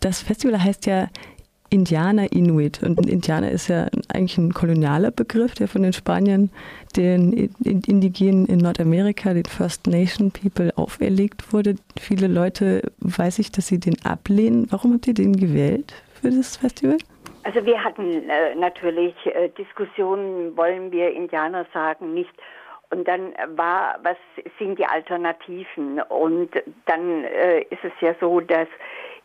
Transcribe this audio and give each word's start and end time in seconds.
das 0.00 0.22
Festival 0.22 0.62
heißt 0.62 0.86
ja 0.86 1.08
Indianer 1.70 2.32
Inuit. 2.32 2.82
Und 2.82 3.08
Indianer 3.08 3.50
ist 3.50 3.68
ja 3.68 3.86
eigentlich 4.12 4.36
ein 4.36 4.52
kolonialer 4.52 5.12
Begriff, 5.12 5.54
der 5.54 5.68
von 5.68 5.82
den 5.82 5.92
Spaniern 5.92 6.50
den 6.96 7.32
Indigenen 7.62 8.46
in 8.46 8.58
Nordamerika, 8.58 9.32
den 9.32 9.44
First 9.44 9.86
Nation 9.86 10.32
People, 10.32 10.72
auferlegt 10.76 11.52
wurde. 11.52 11.76
Viele 11.98 12.26
Leute 12.26 12.82
weiß 12.98 13.38
ich, 13.38 13.52
dass 13.52 13.68
sie 13.68 13.78
den 13.78 13.94
ablehnen. 14.04 14.66
Warum 14.70 14.94
habt 14.94 15.06
ihr 15.06 15.14
den 15.14 15.36
gewählt 15.36 15.94
für 16.20 16.30
das 16.30 16.56
Festival? 16.56 16.98
Also 17.44 17.64
wir 17.64 17.82
hatten 17.82 18.28
äh, 18.28 18.54
natürlich 18.56 19.14
äh, 19.26 19.48
Diskussionen, 19.50 20.56
wollen 20.56 20.92
wir 20.92 21.12
Indianer 21.12 21.66
sagen, 21.72 22.12
nicht. 22.12 22.30
Und 22.90 23.06
dann 23.06 23.32
war, 23.54 24.00
was 24.02 24.16
sind 24.58 24.78
die 24.78 24.84
Alternativen? 24.84 26.00
Und 26.08 26.50
dann 26.86 27.24
äh, 27.24 27.60
ist 27.70 27.84
es 27.84 27.92
ja 28.00 28.14
so, 28.20 28.40
dass 28.40 28.66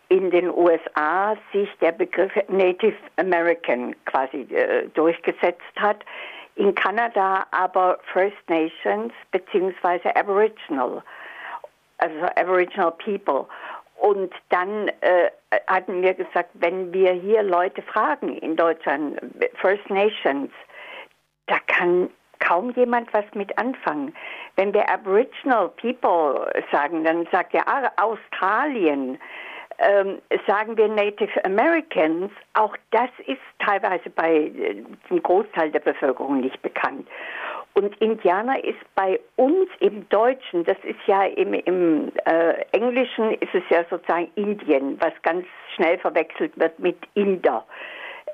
in 0.09 0.31
den 0.31 0.49
USA 0.49 1.35
sich 1.51 1.69
der 1.81 1.91
Begriff 1.91 2.31
Native 2.47 2.95
American 3.17 3.95
quasi 4.05 4.41
äh, 4.53 4.87
durchgesetzt 4.93 5.61
hat. 5.75 6.03
In 6.55 6.73
Kanada 6.73 7.45
aber 7.51 7.99
First 8.13 8.37
Nations 8.47 9.11
beziehungsweise 9.31 10.15
Aboriginal, 10.15 11.03
also 11.97 12.25
Aboriginal 12.35 12.91
People. 12.91 13.45
Und 13.97 14.33
dann 14.49 14.89
äh, 15.01 15.29
hatten 15.67 16.01
wir 16.01 16.13
gesagt, 16.13 16.49
wenn 16.53 16.93
wir 16.93 17.13
hier 17.13 17.43
Leute 17.43 17.81
fragen 17.81 18.37
in 18.37 18.55
Deutschland, 18.55 19.19
First 19.55 19.89
Nations, 19.89 20.51
da 21.47 21.57
kann 21.67 22.09
kaum 22.39 22.71
jemand 22.71 23.13
was 23.13 23.25
mit 23.33 23.57
anfangen. 23.57 24.13
Wenn 24.55 24.73
wir 24.73 24.89
Aboriginal 24.89 25.69
People 25.69 26.51
sagen, 26.71 27.03
dann 27.03 27.27
sagt 27.31 27.53
ja 27.53 27.63
ah, 27.65 27.91
Australien, 28.01 29.17
ähm, 29.79 30.21
sagen 30.47 30.77
wir 30.77 30.87
Native 30.87 31.43
Americans, 31.43 32.31
auch 32.53 32.75
das 32.91 33.09
ist 33.27 33.41
teilweise 33.59 34.09
bei 34.09 34.35
äh, 34.35 34.83
dem 35.09 35.23
Großteil 35.23 35.71
der 35.71 35.79
Bevölkerung 35.79 36.41
nicht 36.41 36.61
bekannt. 36.61 37.07
Und 37.73 37.95
Indianer 38.01 38.63
ist 38.63 38.79
bei 38.95 39.19
uns 39.35 39.69
im 39.81 40.07
Deutschen, 40.07 40.63
das 40.63 40.77
ist 40.83 40.99
ja 41.07 41.23
im, 41.23 41.53
im 41.53 42.11
äh, 42.23 42.53
Englischen 42.71 43.31
ist 43.33 43.53
es 43.53 43.63
ja 43.69 43.83
sozusagen 43.89 44.31
Indien, 44.35 44.97
was 45.01 45.11
ganz 45.23 45.45
schnell 45.75 45.97
verwechselt 45.97 46.57
wird 46.57 46.79
mit 46.79 46.97
Inder. 47.15 47.65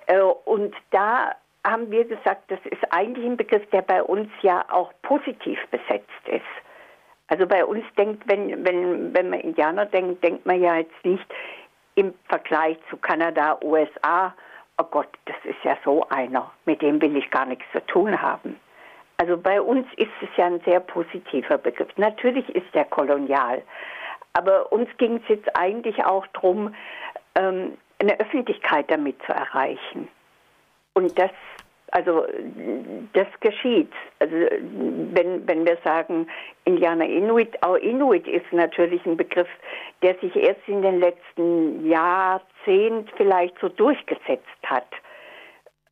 Äh, 0.05 0.21
und 0.21 0.75
da 0.91 1.31
haben 1.65 1.89
wir 1.89 2.05
gesagt, 2.05 2.49
das 2.49 2.59
ist 2.65 2.83
eigentlich 2.91 3.25
ein 3.25 3.37
Begriff, 3.37 3.67
der 3.71 3.81
bei 3.81 4.03
uns 4.03 4.29
ja 4.41 4.63
auch 4.69 4.91
positiv 5.01 5.59
besetzt 5.71 6.27
ist. 6.27 6.41
Also 7.31 7.47
bei 7.47 7.63
uns 7.63 7.85
denkt, 7.97 8.23
wenn, 8.25 8.65
wenn, 8.65 9.13
wenn 9.13 9.29
man 9.29 9.39
Indianer 9.39 9.85
denkt, 9.85 10.21
denkt 10.21 10.45
man 10.45 10.61
ja 10.61 10.75
jetzt 10.75 11.05
nicht 11.05 11.25
im 11.95 12.13
Vergleich 12.27 12.77
zu 12.89 12.97
Kanada, 12.97 13.57
USA, 13.63 14.33
oh 14.77 14.83
Gott, 14.91 15.07
das 15.23 15.37
ist 15.45 15.63
ja 15.63 15.77
so 15.85 16.05
einer, 16.09 16.51
mit 16.65 16.81
dem 16.81 17.01
will 17.01 17.15
ich 17.15 17.31
gar 17.31 17.45
nichts 17.45 17.63
zu 17.71 17.79
tun 17.85 18.21
haben. 18.21 18.59
Also 19.15 19.37
bei 19.37 19.61
uns 19.61 19.87
ist 19.95 20.11
es 20.21 20.27
ja 20.35 20.47
ein 20.47 20.59
sehr 20.65 20.81
positiver 20.81 21.57
Begriff. 21.57 21.87
Natürlich 21.95 22.49
ist 22.53 22.67
der 22.73 22.83
kolonial, 22.83 23.61
aber 24.33 24.69
uns 24.73 24.89
ging 24.97 25.21
es 25.23 25.29
jetzt 25.29 25.55
eigentlich 25.55 26.03
auch 26.03 26.27
darum, 26.33 26.75
ähm, 27.35 27.77
eine 27.99 28.19
Öffentlichkeit 28.19 28.91
damit 28.91 29.15
zu 29.25 29.31
erreichen. 29.31 30.09
Und 30.95 31.17
das 31.17 31.31
also 31.91 32.25
das 33.13 33.27
geschieht. 33.41 33.91
Also 34.19 34.33
wenn, 34.33 35.47
wenn 35.47 35.65
wir 35.65 35.77
sagen 35.83 36.27
Indianer 36.65 37.05
Inuit, 37.05 37.61
auch 37.63 37.75
Inuit 37.75 38.27
ist 38.27 38.51
natürlich 38.51 39.05
ein 39.05 39.17
Begriff, 39.17 39.49
der 40.01 40.15
sich 40.19 40.35
erst 40.35 40.67
in 40.67 40.81
den 40.81 40.99
letzten 40.99 41.87
Jahrzehnten 41.87 43.09
vielleicht 43.17 43.59
so 43.59 43.69
durchgesetzt 43.69 44.47
hat. 44.63 44.87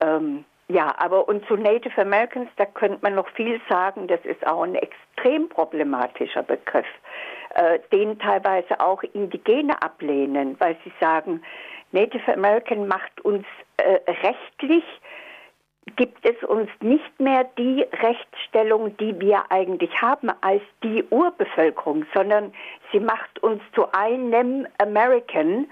Ähm, 0.02 0.46
ja, 0.70 0.94
aber 1.00 1.28
und 1.28 1.46
zu 1.48 1.56
Native 1.56 2.00
Americans, 2.00 2.50
da 2.56 2.66
könnte 2.66 3.00
man 3.02 3.16
noch 3.16 3.28
viel 3.30 3.60
sagen, 3.68 4.08
das 4.08 4.24
ist 4.24 4.46
auch 4.46 4.62
ein 4.62 4.76
extrem 4.76 5.50
problematischer 5.50 6.44
Begriff, 6.44 6.86
äh, 7.56 7.80
den 7.92 8.20
teilweise 8.20 8.80
auch 8.80 9.02
Indigene 9.14 9.82
ablehnen, 9.82 10.56
weil 10.60 10.78
sie 10.84 10.94
sagen, 11.02 11.42
Native 11.92 12.34
American 12.34 12.88
macht 12.88 13.20
uns 13.22 13.46
äh, 13.78 14.00
rechtlich 14.08 14.84
gibt 16.00 16.26
es 16.26 16.42
uns 16.48 16.70
nicht 16.80 17.20
mehr 17.20 17.44
die 17.58 17.86
Rechtsstellung, 18.02 18.96
die 19.00 19.20
wir 19.20 19.44
eigentlich 19.52 19.92
haben 20.02 20.32
als 20.40 20.62
die 20.82 21.04
Urbevölkerung, 21.10 22.06
sondern 22.14 22.54
sie 22.94 23.02
macht 23.02 23.44
uns 23.44 23.62
zu 23.76 23.86
einem 23.92 24.66
American, 24.82 25.70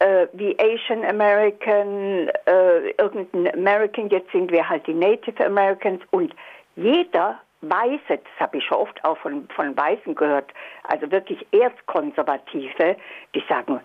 äh, 0.00 0.26
wie 0.32 0.58
Asian 0.58 1.04
American, 1.04 2.28
äh, 2.46 2.90
irgendein 2.98 3.54
American, 3.54 4.08
jetzt 4.08 4.32
sind 4.32 4.50
wir 4.50 4.68
halt 4.68 4.84
die 4.88 4.94
Native 4.94 5.46
Americans 5.46 6.02
und 6.10 6.34
jeder 6.74 7.38
Weiße, 7.60 8.00
das 8.08 8.40
habe 8.40 8.56
ich 8.58 8.64
schon 8.64 8.78
oft 8.78 9.04
auch 9.04 9.18
von, 9.18 9.46
von 9.54 9.76
Weißen 9.76 10.16
gehört, 10.16 10.52
also 10.88 11.08
wirklich 11.12 11.46
Erstkonservative, 11.52 12.96
die 13.36 13.44
sagen, 13.48 13.78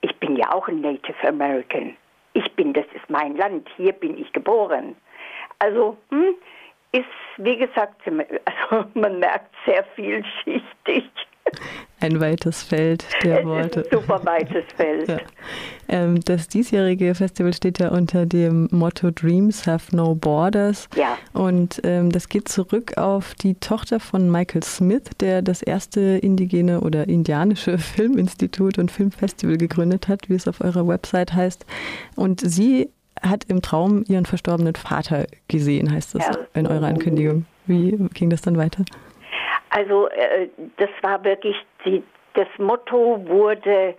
ich 0.00 0.18
bin 0.18 0.34
ja 0.34 0.52
auch 0.52 0.66
ein 0.66 0.80
Native 0.80 1.28
American 1.28 1.96
ich 2.34 2.52
bin, 2.52 2.72
das 2.72 2.84
ist 2.92 3.08
mein 3.08 3.36
Land, 3.36 3.68
hier 3.76 3.92
bin 3.92 4.18
ich 4.18 4.32
geboren. 4.32 4.96
Also 5.64 5.96
hm, 6.10 6.34
ist, 6.92 7.04
wie 7.38 7.56
gesagt, 7.56 8.02
also 8.06 8.86
man 8.94 9.18
merkt 9.18 9.54
sehr 9.66 9.84
vielschichtig. 9.94 11.10
Ein 12.00 12.20
weites 12.20 12.62
Feld 12.62 13.06
der 13.22 13.40
es 13.40 13.46
Worte. 13.46 13.80
Ist 13.80 13.92
ein 13.92 14.00
super 14.00 14.20
weites 14.24 14.64
Feld. 14.76 15.08
Ja. 15.08 15.18
Ähm, 15.88 16.20
das 16.24 16.48
diesjährige 16.48 17.14
Festival 17.14 17.54
steht 17.54 17.78
ja 17.78 17.90
unter 17.90 18.26
dem 18.26 18.68
Motto 18.72 19.10
Dreams 19.10 19.66
have 19.66 19.94
no 19.94 20.14
borders. 20.14 20.88
Ja. 20.96 21.16
Und 21.32 21.80
ähm, 21.84 22.10
das 22.10 22.28
geht 22.28 22.48
zurück 22.48 22.98
auf 22.98 23.34
die 23.34 23.54
Tochter 23.54 24.00
von 24.00 24.30
Michael 24.30 24.64
Smith, 24.64 25.10
der 25.20 25.40
das 25.42 25.62
erste 25.62 26.00
indigene 26.00 26.80
oder 26.80 27.08
indianische 27.08 27.78
Filminstitut 27.78 28.78
und 28.78 28.90
Filmfestival 28.90 29.56
gegründet 29.56 30.08
hat, 30.08 30.28
wie 30.28 30.34
es 30.34 30.48
auf 30.48 30.60
eurer 30.60 30.86
Website 30.86 31.32
heißt. 31.32 31.64
Und 32.16 32.40
sie 32.40 32.90
hat 33.24 33.44
im 33.48 33.62
Traum 33.62 34.04
ihren 34.06 34.26
verstorbenen 34.26 34.74
Vater 34.74 35.26
gesehen, 35.48 35.92
heißt 35.92 36.14
das 36.14 36.26
ja. 36.26 36.36
in 36.54 36.66
eurer 36.66 36.86
Ankündigung. 36.86 37.46
Wie 37.66 37.96
ging 38.14 38.30
das 38.30 38.42
dann 38.42 38.56
weiter? 38.56 38.84
Also 39.70 40.08
äh, 40.08 40.48
das 40.76 40.90
war 41.02 41.24
wirklich, 41.24 41.56
die, 41.84 42.02
das 42.34 42.48
Motto 42.58 43.26
wurde 43.26 43.94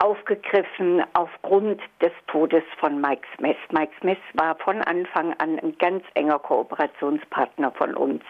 aufgegriffen 0.00 1.02
aufgrund 1.14 1.80
des 2.00 2.12
Todes 2.28 2.62
von 2.78 3.00
Mike 3.00 3.26
Smith. 3.36 3.56
Mike 3.72 3.92
Smith 4.00 4.18
war 4.34 4.56
von 4.56 4.80
Anfang 4.82 5.34
an 5.38 5.58
ein 5.58 5.76
ganz 5.78 6.04
enger 6.14 6.38
Kooperationspartner 6.38 7.72
von 7.72 7.94
uns. 7.94 8.22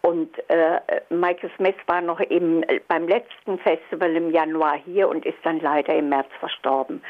Und 0.00 0.30
äh, 0.48 0.80
Michael 1.10 1.50
Smith 1.56 1.74
war 1.86 2.00
noch 2.00 2.20
eben 2.20 2.64
beim 2.88 3.06
letzten 3.06 3.58
Festival 3.58 4.14
im 4.16 4.30
Januar 4.30 4.76
hier 4.84 5.08
und 5.08 5.24
ist 5.26 5.38
dann 5.42 5.60
leider 5.60 5.94
im 5.94 6.08
März 6.08 6.28
verstorben. 6.40 7.02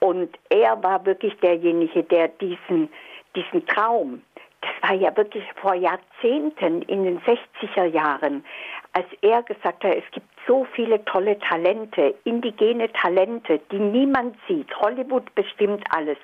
Und 0.00 0.38
er 0.48 0.82
war 0.82 1.04
wirklich 1.04 1.36
derjenige, 1.38 2.02
der 2.02 2.28
diesen, 2.28 2.88
diesen 3.34 3.66
Traum, 3.66 4.22
das 4.60 4.90
war 4.90 4.96
ja 4.96 5.16
wirklich 5.16 5.44
vor 5.60 5.74
Jahrzehnten 5.74 6.82
in 6.82 7.04
den 7.04 7.20
60er 7.20 7.84
Jahren, 7.84 8.44
als 8.92 9.06
er 9.22 9.42
gesagt 9.42 9.84
hat, 9.84 9.94
es 9.94 10.10
gibt 10.10 10.26
so 10.46 10.66
viele 10.72 11.04
tolle 11.04 11.38
Talente, 11.38 12.14
indigene 12.24 12.90
Talente, 12.92 13.60
die 13.70 13.78
niemand 13.78 14.36
sieht. 14.48 14.74
Hollywood 14.80 15.34
bestimmt 15.34 15.84
alles. 15.90 16.18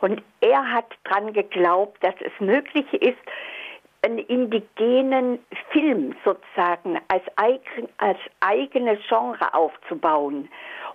Und 0.00 0.22
er 0.40 0.72
hat 0.72 0.86
daran 1.04 1.32
geglaubt, 1.32 2.02
dass 2.02 2.14
es 2.20 2.32
möglich 2.38 2.90
ist, 2.94 3.18
einen 4.02 4.18
indigenen 4.18 5.38
Film 5.70 6.14
sozusagen 6.24 6.98
als, 7.08 7.22
eigen, 7.36 7.88
als 7.98 8.18
eigenes 8.40 8.98
Genre 9.08 9.54
aufzubauen. 9.54 10.48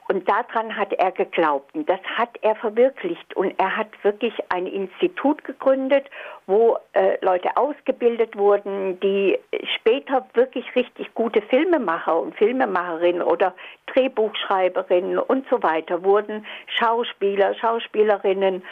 Und 0.10 0.28
daran 0.30 0.76
hat 0.76 0.94
er 0.94 1.12
geglaubt 1.12 1.76
und 1.76 1.90
das 1.90 2.00
hat 2.16 2.30
er 2.42 2.56
verwirklicht. 2.56 3.36
Und 3.36 3.54
er 3.58 3.76
hat 3.76 3.88
wirklich 4.04 4.34
ein 4.50 4.66
Institut 4.66 5.44
gegründet, 5.44 6.06
wo 6.46 6.78
äh, 6.94 7.18
Leute 7.26 7.58
ausgebildet 7.58 8.38
wurden, 8.38 9.00
die 9.02 9.38
später 9.76 10.26
wirklich 10.34 10.74
richtig 10.76 11.14
gute 11.14 11.42
Filmemacher 11.42 12.20
und 12.20 12.36
Filmemacherinnen 12.36 13.22
oder 13.22 13.54
Drehbuchschreiberinnen 13.88 15.20
und 15.20 15.46
so 15.50 15.62
weiter 15.62 16.04
wurden, 16.04 16.46
Schauspieler, 16.68 17.54
Schauspielerinnen 17.56 18.64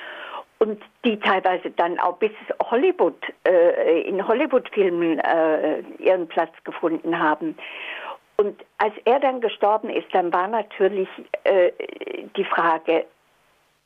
und 0.59 0.81
die 1.03 1.19
teilweise 1.19 1.69
dann 1.71 1.99
auch 1.99 2.17
bis 2.17 2.31
Hollywood, 2.63 3.17
äh, 3.45 4.01
in 4.01 4.25
Hollywood-Filmen 4.25 5.19
äh, 5.19 5.81
ihren 5.99 6.27
Platz 6.27 6.53
gefunden 6.63 7.19
haben. 7.19 7.57
Und 8.37 8.63
als 8.77 8.93
er 9.05 9.19
dann 9.19 9.41
gestorben 9.41 9.89
ist, 9.89 10.07
dann 10.13 10.33
war 10.33 10.47
natürlich 10.47 11.09
äh, 11.43 11.71
die 12.35 12.43
Frage, 12.43 13.05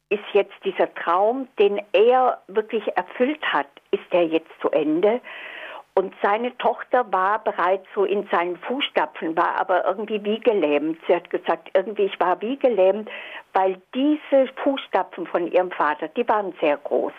ist 0.09 0.23
jetzt 0.33 0.53
dieser 0.63 0.91
Traum, 0.95 1.47
den 1.59 1.79
er 1.93 2.41
wirklich 2.47 2.83
erfüllt 2.97 3.43
hat, 3.43 3.67
ist 3.91 4.11
der 4.11 4.25
jetzt 4.25 4.49
zu 4.59 4.69
Ende? 4.71 5.21
Und 5.95 6.13
seine 6.21 6.57
Tochter 6.57 7.11
war 7.11 7.43
bereits 7.43 7.85
so 7.93 8.05
in 8.05 8.27
seinen 8.31 8.57
Fußstapfen, 8.57 9.35
war 9.35 9.59
aber 9.59 9.85
irgendwie 9.85 10.23
wie 10.23 10.39
gelähmt. 10.39 10.97
Sie 11.07 11.13
hat 11.13 11.29
gesagt, 11.29 11.69
irgendwie 11.73 12.03
ich 12.03 12.19
war 12.19 12.41
wie 12.41 12.57
gelähmt, 12.57 13.09
weil 13.53 13.81
diese 13.93 14.47
Fußstapfen 14.63 15.27
von 15.27 15.51
ihrem 15.51 15.71
Vater, 15.71 16.07
die 16.07 16.27
waren 16.27 16.53
sehr 16.61 16.77
groß. 16.77 17.13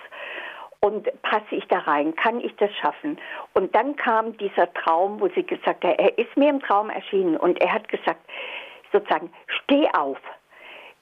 Und 0.83 1.09
passe 1.23 1.55
ich 1.55 1.67
da 1.69 1.81
rein? 1.81 2.15
Kann 2.17 2.41
ich 2.41 2.57
das 2.57 2.75
schaffen? 2.77 3.19
Und 3.53 3.75
dann 3.75 3.97
kam 3.97 4.37
dieser 4.39 4.73
Traum, 4.73 5.21
wo 5.21 5.29
sie 5.29 5.43
gesagt 5.43 5.85
hat, 5.85 5.99
er 5.99 6.17
ist 6.19 6.35
mir 6.37 6.49
im 6.49 6.61
Traum 6.61 6.89
erschienen 6.89 7.37
und 7.37 7.61
er 7.61 7.73
hat 7.73 7.89
gesagt, 7.89 8.21
sozusagen, 8.91 9.31
steh 9.47 9.89
auf, 9.93 10.19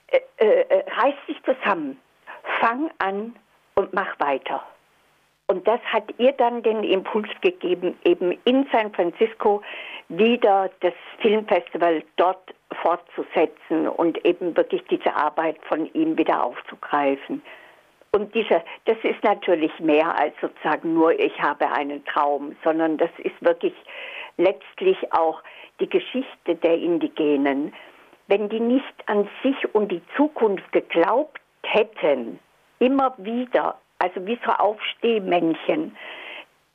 äh, 0.09 0.21
äh, 0.39 0.61
äh 0.69 0.85
reiß 0.91 1.15
dich 1.29 1.41
zusammen, 1.45 1.99
fang 2.61 2.91
an 2.99 3.37
und 3.77 3.93
mach 3.93 4.19
weiter. 4.19 4.63
Und 5.47 5.67
das 5.67 5.81
hat 5.81 6.05
ihr 6.19 6.33
dann 6.33 6.63
den 6.63 6.85
Impuls 6.85 7.29
gegeben, 7.41 7.97
eben 8.05 8.39
in 8.45 8.67
San 8.71 8.93
Francisco 8.93 9.63
wieder 10.09 10.71
das 10.81 10.93
Filmfestival 11.21 12.03
dort 12.17 12.55
fortzusetzen 12.83 13.89
und 13.89 14.23
eben 14.27 14.55
wirklich 14.57 14.83
diese 14.91 15.15
Arbeit 15.15 15.57
von 15.67 15.87
ihm 15.95 16.19
wieder 16.19 16.45
aufzugreifen. 16.45 17.43
Und 18.19 18.35
dieser, 18.35 18.65
das 18.87 18.97
ist 19.05 19.23
natürlich 19.23 19.71
mehr 19.79 20.13
als 20.19 20.35
sozusagen 20.41 20.93
nur 20.93 21.17
ich 21.17 21.41
habe 21.41 21.71
einen 21.71 22.05
Traum, 22.05 22.57
sondern 22.65 22.97
das 22.97 23.11
ist 23.19 23.41
wirklich 23.41 23.75
letztlich 24.39 25.13
auch 25.13 25.41
die 25.79 25.89
Geschichte 25.89 26.57
der 26.57 26.79
Indigenen. 26.79 27.73
Wenn 28.27 28.49
die 28.49 28.59
nicht 28.59 28.95
an 29.07 29.29
sich 29.45 29.73
und 29.73 29.93
die 29.93 30.03
Zukunft 30.17 30.73
geglaubt 30.73 31.41
hätten, 31.63 32.41
immer 32.81 33.15
wieder 33.19 33.79
also 34.01 34.27
wie 34.27 34.39
so 34.45 34.51
Aufstehmännchen, 34.51 35.97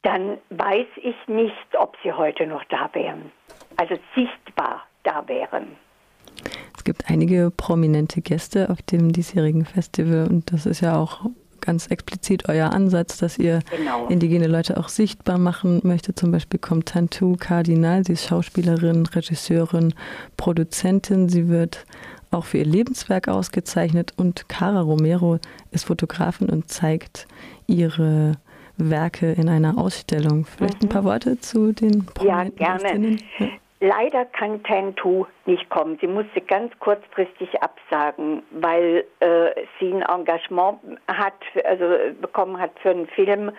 dann 0.03 0.37
weiß 0.49 0.87
ich 0.95 1.27
nicht, 1.27 1.77
ob 1.77 1.97
sie 2.03 2.13
heute 2.13 2.47
noch 2.47 2.63
da 2.69 2.89
wären. 2.93 3.33
Also 3.75 3.95
sichtbar 4.15 4.87
da 5.03 5.27
wären. 5.27 5.75
Es 6.75 6.83
gibt 6.83 7.09
einige 7.09 7.51
prominente 7.55 8.21
Gäste 8.21 8.69
auf 8.69 8.81
dem 8.81 9.11
diesjährigen 9.11 9.65
Festival 9.65 10.27
und 10.27 10.51
das 10.51 10.65
ist 10.65 10.81
ja 10.81 10.97
auch 10.97 11.29
ganz 11.61 11.87
explizit 11.87 12.49
euer 12.49 12.71
Ansatz, 12.71 13.17
dass 13.17 13.37
ihr 13.37 13.59
genau. 13.75 14.07
indigene 14.07 14.47
Leute 14.47 14.77
auch 14.77 14.89
sichtbar 14.89 15.37
machen 15.37 15.79
möchtet. 15.83 16.19
Zum 16.19 16.31
Beispiel 16.31 16.59
kommt 16.59 16.87
Tantu 16.89 17.37
Kardinal, 17.39 18.05
sie 18.05 18.13
ist 18.13 18.27
Schauspielerin, 18.27 19.05
Regisseurin, 19.05 19.93
Produzentin. 20.35 21.29
Sie 21.29 21.47
wird 21.47 21.85
auch 22.31 22.45
für 22.45 22.57
ihr 22.57 22.65
Lebenswerk 22.65 23.27
ausgezeichnet 23.27 24.13
und 24.17 24.49
Cara 24.49 24.81
Romero 24.81 25.39
ist 25.71 25.85
Fotografin 25.85 26.49
und 26.49 26.69
zeigt 26.69 27.27
ihre 27.67 28.33
Werke 28.77 29.31
in 29.31 29.49
einer 29.49 29.77
Ausstellung. 29.77 30.45
Vielleicht 30.45 30.81
mhm. 30.81 30.87
ein 30.87 30.89
paar 30.89 31.03
Worte 31.03 31.39
zu 31.39 31.71
den 31.71 32.05
Ja, 32.21 32.43
gerne. 32.43 33.17
Ja. 33.39 33.47
Leider 33.85 34.23
kann 34.23 34.63
Tantu 34.63 35.25
nicht 35.45 35.69
kommen. 35.69 35.97
Sie 35.99 36.07
musste 36.07 36.39
ganz 36.39 36.71
kurzfristig 36.79 37.61
absagen, 37.61 38.41
weil 38.51 39.03
äh, 39.19 39.51
sie 39.77 39.91
ein 39.91 40.03
Engagement 40.03 40.79
hat, 41.09 41.33
also 41.65 41.83
bekommen 42.21 42.61
hat 42.61 42.71
für 42.79 42.91
einen 42.91 43.07
Film 43.07 43.51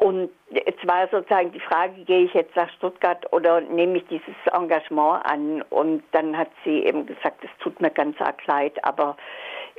und 0.00 0.30
jetzt 0.50 0.86
war 0.88 1.08
sozusagen 1.08 1.52
die 1.52 1.60
Frage, 1.60 2.04
gehe 2.04 2.24
ich 2.24 2.32
jetzt 2.32 2.56
nach 2.56 2.70
Stuttgart 2.70 3.30
oder 3.32 3.60
nehme 3.60 3.98
ich 3.98 4.06
dieses 4.06 4.34
Engagement 4.50 5.26
an? 5.26 5.62
Und 5.68 6.04
dann 6.12 6.38
hat 6.38 6.48
sie 6.64 6.84
eben 6.84 7.04
gesagt, 7.04 7.44
es 7.44 7.50
tut 7.58 7.80
mir 7.82 7.90
ganz 7.90 8.18
arg 8.18 8.46
leid, 8.46 8.82
aber 8.82 9.18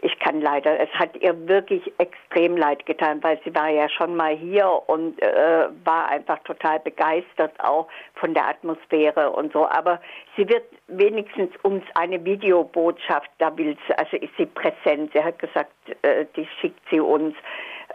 ich 0.02 0.18
kann 0.20 0.42
leider, 0.42 0.80
es 0.80 0.90
hat 0.90 1.16
ihr 1.18 1.48
wirklich 1.48 1.92
extrem 2.00 2.58
leid 2.58 2.86
getan, 2.86 3.22
weil 3.24 3.40
sie 3.46 3.54
war 3.54 3.70
ja 3.70 3.88
schon 3.88 4.16
mal 4.16 4.36
hier 4.36 4.68
und 4.88 5.22
äh, 5.22 5.68
war 5.84 6.10
einfach 6.10 6.40
total 6.40 6.80
begeistert 6.80 7.54
auch 7.60 7.88
von 8.16 8.34
der 8.34 8.48
Atmosphäre 8.48 9.32
und 9.32 9.54
so. 9.54 9.68
Aber 9.68 10.02
sie 10.36 10.48
wird 10.50 10.66
wenigstens 10.88 11.52
uns 11.62 11.84
eine 11.94 12.24
Videobotschaft, 12.26 13.30
da 13.38 13.56
will 13.58 13.78
sie, 13.88 13.94
also 13.94 14.18
ist 14.18 14.36
sie 14.38 14.48
präsent. 14.48 15.12
Sie 15.14 15.24
hat 15.24 15.38
gesagt, 15.38 15.72
äh, 16.02 16.26
die 16.36 16.48
schickt 16.60 16.82
sie 16.90 17.00
uns 17.00 17.36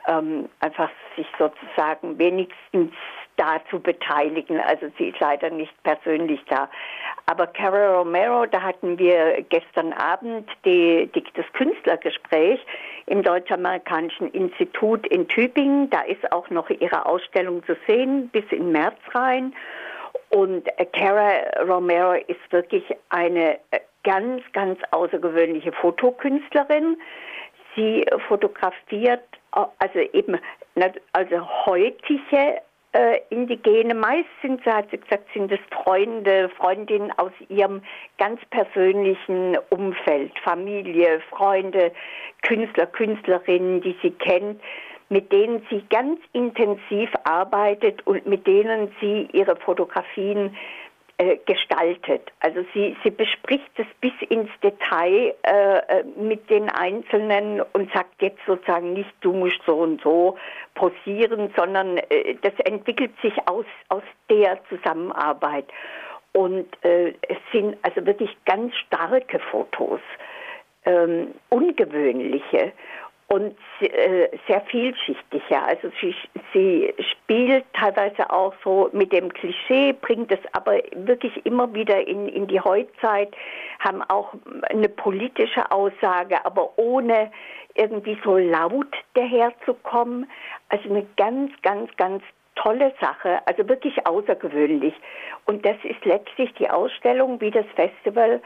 ähm, 0.06 0.48
einfach 0.60 0.90
sich 1.16 1.26
sozusagen 1.38 2.18
wenigstens 2.18 2.92
da 3.36 3.60
zu 3.70 3.80
beteiligen. 3.80 4.60
Also 4.60 4.86
sie 4.98 5.08
ist 5.08 5.20
leider 5.20 5.50
nicht 5.50 5.72
persönlich 5.82 6.40
da. 6.48 6.68
Aber 7.26 7.46
Carol 7.46 7.96
Romero, 7.96 8.46
da 8.46 8.62
hatten 8.62 8.98
wir 8.98 9.42
gestern 9.48 9.92
Abend 9.92 10.48
die, 10.64 11.10
die, 11.14 11.24
das 11.34 11.46
Künstlergespräch 11.52 12.60
im 13.06 13.22
Deutsch-Amerikanischen 13.22 14.30
Institut 14.32 15.06
in 15.08 15.28
Tübingen. 15.28 15.90
Da 15.90 16.00
ist 16.02 16.32
auch 16.32 16.48
noch 16.50 16.70
ihre 16.70 17.04
Ausstellung 17.06 17.64
zu 17.66 17.76
sehen 17.86 18.28
bis 18.28 18.44
in 18.50 18.72
März 18.72 18.98
rein. 19.12 19.54
Und 20.30 20.66
Cara 20.92 21.62
Romero 21.68 22.12
ist 22.12 22.40
wirklich 22.50 22.84
eine 23.10 23.58
ganz, 24.02 24.42
ganz 24.52 24.78
außergewöhnliche 24.92 25.72
Fotokünstlerin. 25.72 26.96
Sie 27.76 28.04
fotografiert 28.28 29.22
also 29.52 29.98
eben 30.12 30.38
also 31.12 31.66
heutige 31.66 32.60
äh, 32.92 33.20
Indigene, 33.30 33.94
meist 33.94 34.28
sind 34.40 34.62
sie, 34.64 34.70
hat 34.70 34.90
sie 34.90 34.98
gesagt, 34.98 35.26
sind 35.34 35.52
es 35.52 35.60
Freunde, 35.70 36.48
Freundinnen 36.56 37.12
aus 37.18 37.32
ihrem 37.48 37.82
ganz 38.18 38.40
persönlichen 38.50 39.58
Umfeld, 39.70 40.32
Familie, 40.42 41.20
Freunde, 41.30 41.92
Künstler, 42.42 42.86
Künstlerinnen, 42.86 43.82
die 43.82 43.96
sie 44.02 44.12
kennt, 44.12 44.62
mit 45.08 45.30
denen 45.30 45.64
sie 45.70 45.84
ganz 45.90 46.20
intensiv 46.32 47.10
arbeitet 47.24 48.06
und 48.06 48.26
mit 48.26 48.46
denen 48.46 48.90
sie 49.00 49.28
ihre 49.32 49.56
Fotografien 49.56 50.48
äh, 50.48 50.85
gestaltet. 51.46 52.30
Also 52.40 52.64
sie, 52.74 52.94
sie 53.02 53.10
bespricht 53.10 53.70
es 53.76 53.86
bis 54.00 54.12
ins 54.28 54.50
Detail 54.62 55.34
äh, 55.42 55.78
äh, 55.78 56.04
mit 56.16 56.50
den 56.50 56.68
Einzelnen 56.68 57.62
und 57.72 57.90
sagt 57.94 58.20
jetzt 58.20 58.40
sozusagen 58.46 58.92
nicht, 58.92 59.10
du 59.22 59.32
musst 59.32 59.60
so 59.64 59.76
und 59.76 60.02
so 60.02 60.36
posieren, 60.74 61.52
sondern 61.56 61.96
äh, 61.96 62.34
das 62.42 62.52
entwickelt 62.66 63.12
sich 63.22 63.32
aus, 63.48 63.64
aus 63.88 64.02
der 64.28 64.58
Zusammenarbeit. 64.68 65.66
Und 66.32 66.66
äh, 66.84 67.14
es 67.22 67.38
sind 67.50 67.78
also 67.80 68.04
wirklich 68.04 68.36
ganz 68.44 68.74
starke 68.76 69.38
Fotos, 69.38 70.00
ähm, 70.84 71.28
ungewöhnliche 71.48 72.72
und 73.28 73.56
äh, 73.80 74.28
sehr 74.46 74.60
vielschichtiger. 74.62 75.64
Also 75.66 75.90
sie, 76.00 76.14
sie 76.52 76.94
spielt 77.10 77.64
teilweise 77.72 78.30
auch 78.30 78.54
so 78.62 78.88
mit 78.92 79.12
dem 79.12 79.32
Klischee, 79.32 79.92
bringt 79.94 80.30
es 80.30 80.38
aber 80.52 80.80
wirklich 80.94 81.44
immer 81.44 81.72
wieder 81.74 82.06
in, 82.06 82.28
in 82.28 82.46
die 82.46 82.60
Heutzeit, 82.60 83.34
haben 83.80 84.02
auch 84.02 84.32
eine 84.70 84.88
politische 84.88 85.70
Aussage, 85.72 86.44
aber 86.44 86.78
ohne 86.78 87.32
irgendwie 87.74 88.16
so 88.24 88.38
laut 88.38 88.94
daherzukommen. 89.14 90.30
Also 90.68 90.88
eine 90.88 91.06
ganz, 91.16 91.50
ganz, 91.62 91.90
ganz 91.96 92.22
tolle 92.54 92.94
Sache, 93.00 93.40
also 93.46 93.68
wirklich 93.68 94.06
außergewöhnlich. 94.06 94.94
Und 95.46 95.66
das 95.66 95.76
ist 95.82 96.04
letztlich 96.04 96.52
die 96.54 96.70
Ausstellung, 96.70 97.40
wie 97.40 97.50
das 97.50 97.66
Festival 97.74 98.40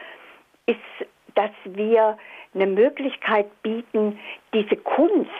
ist, 0.66 1.08
dass 1.34 1.50
wir 1.64 2.18
eine 2.54 2.66
Möglichkeit 2.66 3.46
bieten, 3.62 4.18
diese 4.52 4.76
Kunst, 4.76 5.30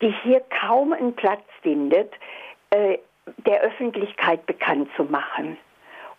die 0.00 0.14
hier 0.22 0.42
kaum 0.60 0.92
einen 0.92 1.14
Platz 1.14 1.42
findet, 1.62 2.12
äh, 2.70 2.98
der 3.46 3.60
Öffentlichkeit 3.60 4.46
bekannt 4.46 4.88
zu 4.96 5.04
machen. 5.04 5.56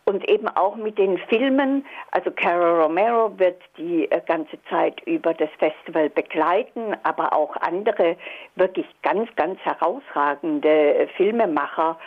Und 0.06 0.28
eben 0.30 0.48
auch 0.48 0.75
mit 0.75 0.98
den 0.98 1.18
Filmen, 1.30 1.86
also 2.12 2.32
Carol 2.32 2.82
Romero 2.82 3.38
wird 3.38 3.62
die 3.78 4.10
äh, 4.10 4.22
ganze 4.25 4.62
Zeit 4.70 5.00
über 5.06 5.34
das 5.34 5.50
Festival 5.60 6.10
begleiten, 6.10 6.96
aber 7.04 7.34
auch 7.34 7.56
andere 7.58 8.18
wirklich 8.56 8.88
ganz, 9.04 9.30
ganz 9.36 9.60
herausragende 9.60 11.08
Filmemacher, 11.16 11.98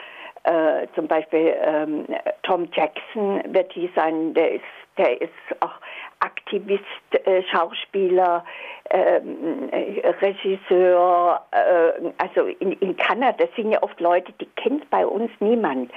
äh, 0.45 0.87
zum 0.95 1.07
Beispiel 1.09 1.55
ähm, 1.63 2.07
Tom 2.43 2.69
Jackson 2.75 3.43
wird 3.55 3.73
hier 3.73 3.89
sein, 3.95 4.35
der 4.35 4.53
ist, 4.53 4.65
der 4.99 5.21
ist 5.23 5.33
auch 5.61 5.73
Aktivist, 6.25 6.83
äh, 7.13 7.43
Schauspieler, 7.45 8.45
ähm, 8.91 9.69
äh, 9.71 10.09
Regisseur, 10.21 11.45
äh, 11.51 12.13
also 12.19 12.47
in, 12.47 12.73
in 12.73 12.97
Kanada 12.97 13.45
sind 13.57 13.73
ja 13.73 13.83
oft 13.83 14.01
Leute, 14.01 14.33
die 14.41 14.49
kennt 14.57 14.89
bei 14.91 15.07
uns 15.07 15.31
niemand. 15.41 15.91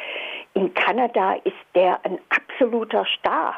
In 0.53 0.73
Kanada 0.73 1.35
ist 1.43 1.55
der 1.75 1.99
ein 2.03 2.19
absoluter 2.29 3.05
Star. 3.17 3.55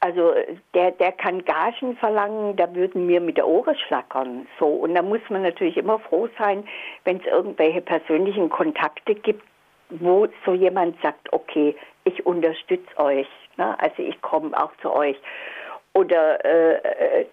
Also 0.00 0.34
der, 0.74 0.90
der 0.90 1.12
kann 1.12 1.44
Gagen 1.44 1.96
verlangen, 1.96 2.56
da 2.56 2.74
würden 2.74 3.08
wir 3.08 3.20
mit 3.20 3.38
der 3.38 3.46
Ohren 3.46 3.74
schlackern. 3.86 4.46
So. 4.58 4.66
Und 4.66 4.94
da 4.94 5.02
muss 5.02 5.20
man 5.30 5.42
natürlich 5.42 5.76
immer 5.76 5.98
froh 5.98 6.28
sein, 6.38 6.64
wenn 7.04 7.18
es 7.20 7.26
irgendwelche 7.26 7.80
persönlichen 7.80 8.50
Kontakte 8.50 9.14
gibt, 9.14 9.42
wo 9.88 10.26
so 10.44 10.52
jemand 10.52 11.00
sagt, 11.00 11.32
okay, 11.32 11.74
ich 12.04 12.26
unterstütze 12.26 12.98
euch. 12.98 13.28
Ne? 13.56 13.78
Also 13.80 14.02
ich 14.02 14.20
komme 14.20 14.54
auch 14.62 14.72
zu 14.82 14.92
euch 14.92 15.16
oder 15.94 16.44
äh, 16.44 16.74
äh, 17.20 17.26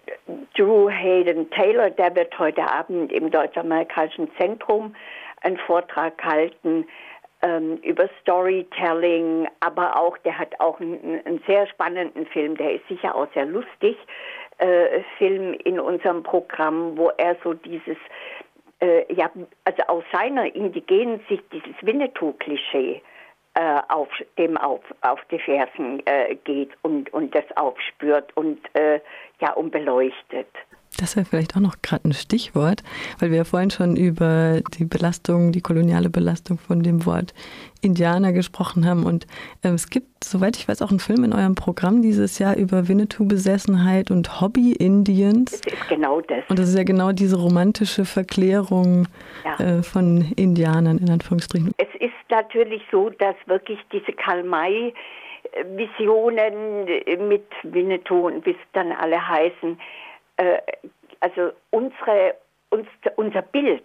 Drew 0.56 0.88
Hayden 0.88 1.50
Taylor, 1.50 1.90
der 1.90 2.14
wird 2.14 2.38
heute 2.38 2.62
Abend 2.62 3.12
im 3.12 3.30
Deutsch-Amerikanischen 3.30 4.30
Zentrum 4.38 4.94
einen 5.42 5.58
Vortrag 5.58 6.22
halten. 6.24 6.86
ähm, 7.42 7.78
über 7.78 8.08
Storytelling, 8.20 9.48
aber 9.60 9.96
auch, 9.96 10.16
der 10.18 10.38
hat 10.38 10.58
auch 10.60 10.78
einen, 10.80 11.20
einen, 11.26 11.42
sehr 11.46 11.66
spannenden 11.66 12.24
Film, 12.26 12.56
der 12.56 12.74
ist 12.74 12.86
sicher 12.88 13.14
auch 13.14 13.26
sehr 13.34 13.46
lustig, 13.46 13.96
äh, 14.58 15.00
Film 15.18 15.54
in 15.64 15.80
unserem 15.80 16.22
Programm, 16.22 16.96
wo 16.96 17.10
er 17.18 17.36
so 17.42 17.52
dieses, 17.52 17.96
äh, 18.80 19.12
ja, 19.12 19.28
also 19.64 19.82
aus 19.88 20.04
seiner 20.12 20.54
indigenen 20.54 21.20
Sicht 21.28 21.42
dieses 21.52 21.74
Winnetou-Klischee 21.82 23.02
äh, 23.54 23.80
auf 23.88 24.08
dem 24.38 24.56
auf, 24.56 24.82
auf 25.02 25.20
die 25.30 25.38
Fersen 25.38 26.04
äh, 26.06 26.36
geht 26.36 26.70
und, 26.82 27.12
und 27.12 27.34
das 27.34 27.44
aufspürt 27.56 28.34
und 28.36 28.58
äh, 28.74 29.00
ja, 29.40 29.52
und 29.52 29.70
beleuchtet. 29.70 30.48
Das 31.02 31.16
wäre 31.16 31.26
vielleicht 31.26 31.56
auch 31.56 31.60
noch 31.60 31.82
gerade 31.82 32.08
ein 32.08 32.12
Stichwort, 32.12 32.84
weil 33.18 33.30
wir 33.30 33.38
ja 33.38 33.44
vorhin 33.44 33.72
schon 33.72 33.96
über 33.96 34.60
die 34.78 34.84
Belastung, 34.84 35.50
die 35.50 35.60
koloniale 35.60 36.08
Belastung 36.08 36.58
von 36.58 36.84
dem 36.84 37.04
Wort 37.06 37.34
Indianer 37.80 38.32
gesprochen 38.32 38.86
haben. 38.86 39.04
Und 39.04 39.26
äh, 39.64 39.70
es 39.70 39.90
gibt, 39.90 40.22
soweit 40.22 40.56
ich 40.56 40.68
weiß, 40.68 40.80
auch 40.80 40.90
einen 40.90 41.00
Film 41.00 41.24
in 41.24 41.32
eurem 41.32 41.56
Programm 41.56 42.02
dieses 42.02 42.38
Jahr 42.38 42.56
über 42.56 42.86
Winnetou-Besessenheit 42.86 44.12
und 44.12 44.40
Hobby 44.40 44.74
Indiens. 44.74 45.60
Das 45.62 45.72
ist 45.72 45.88
genau 45.88 46.20
das. 46.20 46.44
Und 46.48 46.60
das 46.60 46.68
ist 46.68 46.78
ja 46.78 46.84
genau 46.84 47.10
diese 47.10 47.36
romantische 47.36 48.04
Verklärung 48.04 49.08
ja. 49.44 49.78
äh, 49.78 49.82
von 49.82 50.32
Indianern 50.36 50.98
in 50.98 51.10
Anführungsstrichen. 51.10 51.72
Es 51.78 52.00
ist 52.00 52.12
natürlich 52.30 52.82
so, 52.92 53.10
dass 53.10 53.34
wirklich 53.46 53.80
diese 53.90 54.12
Karl 54.12 54.44
May 54.44 54.94
Visionen 55.76 56.84
mit 57.28 57.44
Winnetou 57.64 58.28
und 58.28 58.46
wie 58.46 58.52
es 58.52 58.56
dann 58.72 58.92
alle 58.92 59.28
heißen, 59.28 59.76
äh, 60.36 60.58
also 61.20 61.52
unsere, 61.70 62.34
uns, 62.70 62.88
unser 63.16 63.42
Bild 63.42 63.84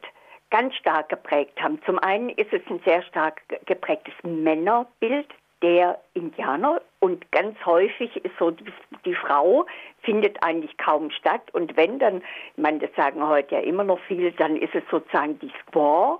ganz 0.49 0.75
stark 0.75 1.09
geprägt 1.09 1.61
haben. 1.61 1.81
Zum 1.85 1.99
einen 1.99 2.29
ist 2.29 2.51
es 2.53 2.61
ein 2.69 2.81
sehr 2.85 3.03
stark 3.03 3.41
geprägtes 3.65 4.13
Männerbild 4.23 5.27
der 5.61 5.99
Indianer. 6.13 6.81
Und 6.99 7.31
ganz 7.31 7.57
häufig 7.65 8.15
ist 8.17 8.33
so, 8.39 8.51
die, 8.51 8.65
die, 9.05 9.15
Frau 9.15 9.65
findet 10.03 10.41
eigentlich 10.43 10.77
kaum 10.77 11.11
statt. 11.11 11.41
Und 11.53 11.75
wenn 11.75 11.99
dann, 11.99 12.17
ich 12.17 12.61
meine, 12.61 12.79
das 12.79 12.89
sagen 12.95 13.27
heute 13.27 13.55
ja 13.55 13.61
immer 13.61 13.83
noch 13.83 13.99
viele, 14.07 14.31
dann 14.31 14.55
ist 14.55 14.73
es 14.75 14.83
sozusagen 14.89 15.39
die 15.39 15.51
Squaw. 15.61 16.19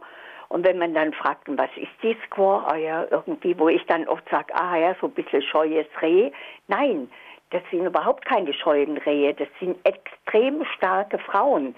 Und 0.49 0.65
wenn 0.65 0.77
man 0.77 0.93
dann 0.93 1.13
fragt, 1.13 1.43
was 1.47 1.69
ist 1.75 1.91
die 2.01 2.17
Squaw, 2.25 2.65
ah 2.67 2.77
ja, 2.77 3.05
irgendwie, 3.11 3.57
wo 3.59 3.67
ich 3.69 3.85
dann 3.85 4.07
oft 4.07 4.27
sage, 4.29 4.53
ah 4.55 4.77
ja, 4.77 4.95
so 5.01 5.07
ein 5.07 5.13
bisschen 5.13 5.41
scheues 5.41 5.87
Reh, 6.01 6.31
nein, 6.67 7.09
das 7.51 7.61
sind 7.71 7.85
überhaupt 7.85 8.25
keine 8.25 8.53
scheuen 8.53 8.97
Rehe, 8.97 9.33
das 9.33 9.47
sind 9.59 9.77
extrem 9.85 10.65
starke 10.75 11.17
Frauen. 11.19 11.75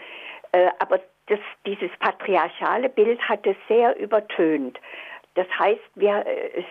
Äh, 0.51 0.69
aber 0.79 0.99
das, 1.27 1.39
dieses 1.65 1.91
patriarchale 1.99 2.89
Bild 2.89 3.21
hat 3.21 3.45
es 3.45 3.55
sehr 3.67 3.97
übertönt. 3.99 4.79
Das 5.35 5.47
heißt, 5.57 5.81
wir 5.95 6.25
äh, 6.25 6.63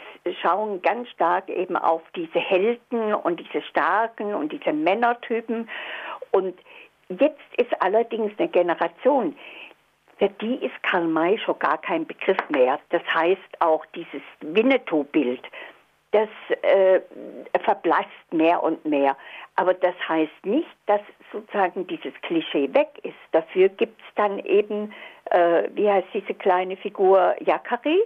schauen 0.42 0.82
ganz 0.82 1.08
stark 1.10 1.48
eben 1.48 1.76
auf 1.76 2.02
diese 2.14 2.40
Helden 2.40 3.14
und 3.14 3.40
diese 3.40 3.62
starken 3.62 4.34
und 4.34 4.52
diese 4.52 4.72
Männertypen. 4.72 5.68
Und 6.32 6.58
jetzt 7.08 7.40
ist 7.56 7.80
allerdings 7.80 8.32
eine 8.38 8.48
Generation, 8.48 9.36
für 10.18 10.28
die 10.28 10.56
ist 10.56 10.82
Karl 10.82 11.06
May 11.06 11.38
schon 11.38 11.58
gar 11.60 11.78
kein 11.78 12.04
Begriff 12.04 12.38
mehr. 12.48 12.80
Das 12.90 13.02
heißt 13.14 13.60
auch 13.60 13.86
dieses 13.94 14.22
Winnetou-Bild 14.40 15.42
das 16.12 16.28
äh, 16.62 17.00
verblasst 17.64 18.32
mehr 18.32 18.62
und 18.62 18.84
mehr. 18.84 19.16
Aber 19.56 19.74
das 19.74 19.94
heißt 20.08 20.44
nicht, 20.44 20.68
dass 20.86 21.00
sozusagen 21.32 21.86
dieses 21.86 22.14
Klischee 22.22 22.72
weg 22.72 22.88
ist. 23.02 23.16
Dafür 23.32 23.68
gibt 23.68 24.00
es 24.00 24.14
dann 24.14 24.38
eben, 24.40 24.92
äh, 25.30 25.64
wie 25.74 25.90
heißt 25.90 26.08
diese 26.14 26.34
kleine 26.34 26.76
Figur, 26.76 27.34
Yakari? 27.40 28.00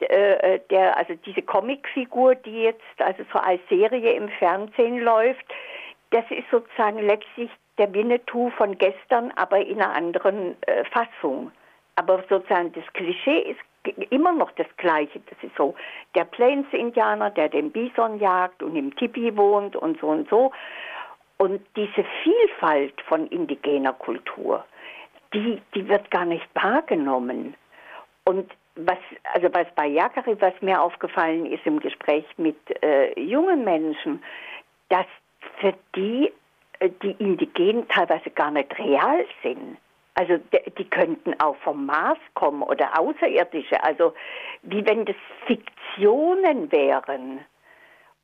Äh, 0.00 0.58
der, 0.70 0.96
also 0.96 1.14
diese 1.24 1.42
Comicfigur, 1.42 2.34
die 2.34 2.62
jetzt 2.64 2.82
also 2.98 3.22
so 3.32 3.38
als 3.38 3.60
Serie 3.68 4.12
im 4.12 4.28
Fernsehen 4.28 4.98
läuft, 4.98 5.46
das 6.10 6.24
ist 6.30 6.50
sozusagen 6.50 6.98
letztlich 6.98 7.50
der 7.78 7.92
Winnetou 7.92 8.50
von 8.50 8.76
gestern, 8.76 9.32
aber 9.36 9.58
in 9.58 9.80
einer 9.80 9.94
anderen 9.94 10.56
äh, 10.62 10.84
Fassung. 10.86 11.52
Aber 11.96 12.24
sozusagen 12.28 12.72
das 12.72 12.84
Klischee 12.92 13.38
ist 13.38 13.60
immer 14.10 14.32
noch 14.32 14.50
das 14.52 14.66
Gleiche. 14.76 15.20
Das 15.30 15.38
ist 15.42 15.56
so 15.56 15.74
der 16.14 16.24
Plains-Indianer, 16.24 17.30
der 17.30 17.48
den 17.48 17.70
Bison 17.70 18.18
jagt 18.18 18.62
und 18.62 18.76
im 18.76 18.94
Tipi 18.96 19.36
wohnt 19.36 19.76
und 19.76 20.00
so 20.00 20.08
und 20.08 20.28
so. 20.28 20.52
Und 21.36 21.60
diese 21.76 22.04
Vielfalt 22.22 23.00
von 23.02 23.26
indigener 23.28 23.92
Kultur, 23.92 24.64
die, 25.32 25.60
die 25.74 25.88
wird 25.88 26.10
gar 26.10 26.24
nicht 26.24 26.46
wahrgenommen. 26.54 27.54
Und 28.24 28.52
was, 28.76 28.98
also 29.34 29.48
was 29.52 29.66
bei 29.74 29.86
Yakari, 29.86 30.36
was 30.40 30.54
mir 30.60 30.80
aufgefallen 30.80 31.46
ist 31.46 31.66
im 31.66 31.80
Gespräch 31.80 32.24
mit 32.36 32.56
äh, 32.82 33.18
jungen 33.20 33.64
Menschen, 33.64 34.22
dass 34.88 35.06
für 35.60 35.74
die 35.94 36.32
äh, 36.80 36.90
die 37.02 37.12
Indigenen 37.18 37.86
teilweise 37.88 38.30
gar 38.30 38.50
nicht 38.50 38.76
real 38.78 39.24
sind. 39.42 39.78
Also 40.14 40.38
die 40.78 40.88
könnten 40.88 41.34
auch 41.40 41.56
vom 41.56 41.86
Mars 41.86 42.18
kommen 42.34 42.62
oder 42.62 42.98
Außerirdische, 42.98 43.82
also 43.82 44.14
wie 44.62 44.86
wenn 44.86 45.04
das 45.04 45.16
Fiktionen 45.46 46.70
wären. 46.70 47.40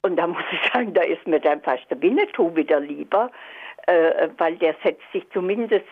Und 0.02 0.16
da 0.16 0.26
muss 0.26 0.44
ich 0.52 0.72
sagen, 0.72 0.94
da 0.94 1.02
ist 1.02 1.26
mir 1.26 1.40
dann 1.40 1.60
fast 1.62 1.90
der 1.90 2.00
Winnetou 2.00 2.54
wieder 2.54 2.80
lieber, 2.80 3.30
äh, 3.86 4.28
weil 4.38 4.56
der 4.56 4.76
setzt 4.84 5.02
sich 5.12 5.28
zumindest 5.30 5.84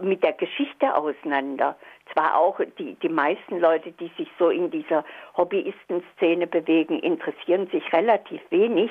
mit 0.00 0.22
der 0.22 0.32
Geschichte 0.32 0.94
auseinander. 0.94 1.76
Zwar 2.12 2.38
auch 2.38 2.60
die, 2.78 2.94
die 2.94 3.08
meisten 3.08 3.60
Leute, 3.60 3.92
die 3.92 4.10
sich 4.16 4.28
so 4.38 4.50
in 4.50 4.70
dieser 4.70 5.04
Hobbyisten-Szene 5.36 6.46
bewegen, 6.46 6.98
interessieren 6.98 7.68
sich 7.68 7.92
relativ 7.92 8.40
wenig 8.50 8.90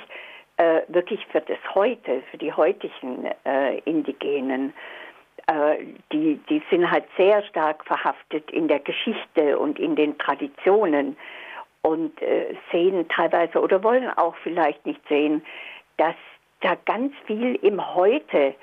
äh, 0.57 0.81
wirklich 0.87 1.25
für 1.27 1.41
das 1.41 1.57
Heute, 1.73 2.21
für 2.31 2.37
die 2.37 2.53
heutigen 2.53 3.29
äh, 3.45 3.79
Indigenen. 3.79 4.73
Äh, 5.47 5.85
die, 6.11 6.39
die 6.49 6.61
sind 6.69 6.89
halt 6.89 7.05
sehr 7.17 7.43
stark 7.43 7.85
verhaftet 7.85 8.49
in 8.51 8.67
der 8.67 8.79
Geschichte 8.79 9.59
und 9.59 9.79
in 9.79 9.95
den 9.95 10.17
Traditionen 10.17 11.15
und 11.81 12.19
äh, 12.21 12.55
sehen 12.71 13.07
teilweise 13.09 13.61
oder 13.61 13.83
wollen 13.83 14.09
auch 14.17 14.35
vielleicht 14.37 14.85
nicht 14.85 15.01
sehen, 15.07 15.45
dass 15.97 16.15
da 16.61 16.75
ganz 16.85 17.13
viel 17.27 17.55
im 17.61 17.95
Heute 17.95 18.55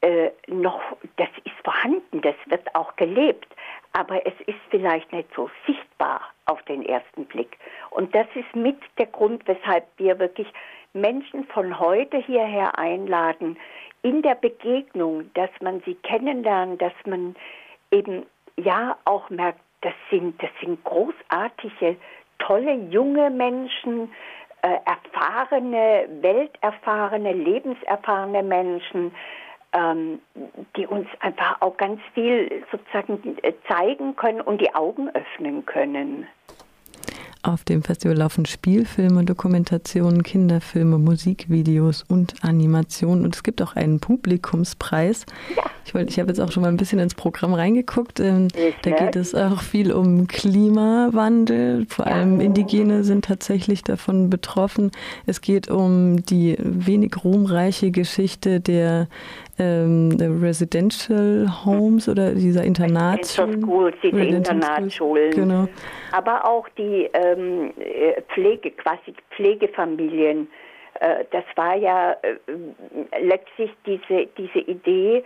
äh, 0.00 0.30
noch, 0.46 0.80
das 1.16 1.28
ist 1.44 1.56
vorhanden, 1.64 2.22
das 2.22 2.34
wird 2.46 2.74
auch 2.74 2.96
gelebt, 2.96 3.48
aber 3.92 4.26
es 4.26 4.34
ist 4.46 4.58
vielleicht 4.70 5.12
nicht 5.12 5.28
so 5.34 5.50
sichtbar 5.66 6.20
auf 6.46 6.62
den 6.62 6.84
ersten 6.84 7.26
Blick. 7.26 7.58
Und 7.90 8.14
das 8.14 8.26
ist 8.34 8.54
mit 8.54 8.78
der 8.98 9.06
Grund, 9.06 9.46
weshalb 9.46 9.84
wir 9.98 10.18
wirklich 10.18 10.48
Menschen 10.94 11.44
von 11.44 11.78
heute 11.78 12.18
hierher 12.18 12.78
einladen, 12.78 13.58
in 14.02 14.22
der 14.22 14.34
Begegnung, 14.34 15.30
dass 15.34 15.50
man 15.60 15.82
sie 15.84 15.94
kennenlernt, 15.94 16.80
dass 16.80 16.92
man 17.04 17.34
eben 17.90 18.26
ja 18.56 18.96
auch 19.04 19.30
merkt, 19.30 19.60
das 19.82 19.94
sind, 20.10 20.42
das 20.42 20.50
sind 20.60 20.82
großartige, 20.84 21.96
tolle 22.38 22.74
junge 22.74 23.30
Menschen, 23.30 24.10
äh, 24.62 24.78
erfahrene, 24.84 26.08
welterfahrene, 26.22 27.32
lebenserfahrene 27.32 28.42
Menschen, 28.42 29.14
ähm, 29.72 30.20
die 30.76 30.86
uns 30.86 31.06
einfach 31.20 31.60
auch 31.60 31.76
ganz 31.76 32.00
viel 32.14 32.64
sozusagen 32.72 33.38
äh, 33.42 33.52
zeigen 33.68 34.16
können 34.16 34.40
und 34.40 34.60
die 34.60 34.74
Augen 34.74 35.10
öffnen 35.10 35.64
können. 35.66 36.26
Auf 37.46 37.62
dem 37.62 37.84
Festival 37.84 38.16
laufen 38.16 38.44
Spielfilme, 38.44 39.24
Dokumentationen, 39.24 40.24
Kinderfilme, 40.24 40.98
Musikvideos 40.98 42.04
und 42.08 42.34
Animationen. 42.42 43.24
Und 43.24 43.36
es 43.36 43.44
gibt 43.44 43.62
auch 43.62 43.76
einen 43.76 44.00
Publikumspreis. 44.00 45.26
Ja. 45.54 45.62
Ich, 45.84 45.94
ich 45.94 46.18
habe 46.18 46.28
jetzt 46.30 46.40
auch 46.40 46.50
schon 46.50 46.64
mal 46.64 46.70
ein 46.70 46.76
bisschen 46.76 46.98
ins 46.98 47.14
Programm 47.14 47.54
reingeguckt. 47.54 48.18
Ähm, 48.18 48.48
da 48.82 48.90
geht 48.90 49.14
es 49.14 49.32
auch 49.36 49.62
viel 49.62 49.92
um 49.92 50.26
Klimawandel. 50.26 51.86
Vor 51.88 52.08
allem 52.08 52.40
Indigene 52.40 53.04
sind 53.04 53.26
tatsächlich 53.26 53.84
davon 53.84 54.28
betroffen. 54.28 54.90
Es 55.26 55.40
geht 55.40 55.70
um 55.70 56.24
die 56.24 56.56
wenig 56.58 57.12
ruhmreiche 57.22 57.92
Geschichte 57.92 58.58
der 58.58 59.06
ähm, 59.58 60.16
Residential 60.42 61.46
Homes 61.64 62.08
oder 62.08 62.34
dieser 62.34 62.64
Internatsschulen. 62.64 63.62
Schools, 63.62 63.96
diese 64.02 64.24
Internatsschulen. 64.24 65.30
Genau. 65.32 65.68
Aber 66.12 66.44
auch 66.44 66.68
die 66.76 67.08
ähm, 67.12 67.72
äh, 67.78 68.20
Pflege, 68.34 68.70
quasi 68.72 69.14
Pflegefamilien. 69.34 70.48
Äh, 71.00 71.24
das 71.30 71.44
war 71.54 71.76
ja 71.76 72.12
äh, 72.22 72.36
letztlich 73.20 73.70
diese, 73.86 74.28
diese 74.36 74.58
Idee, 74.58 75.24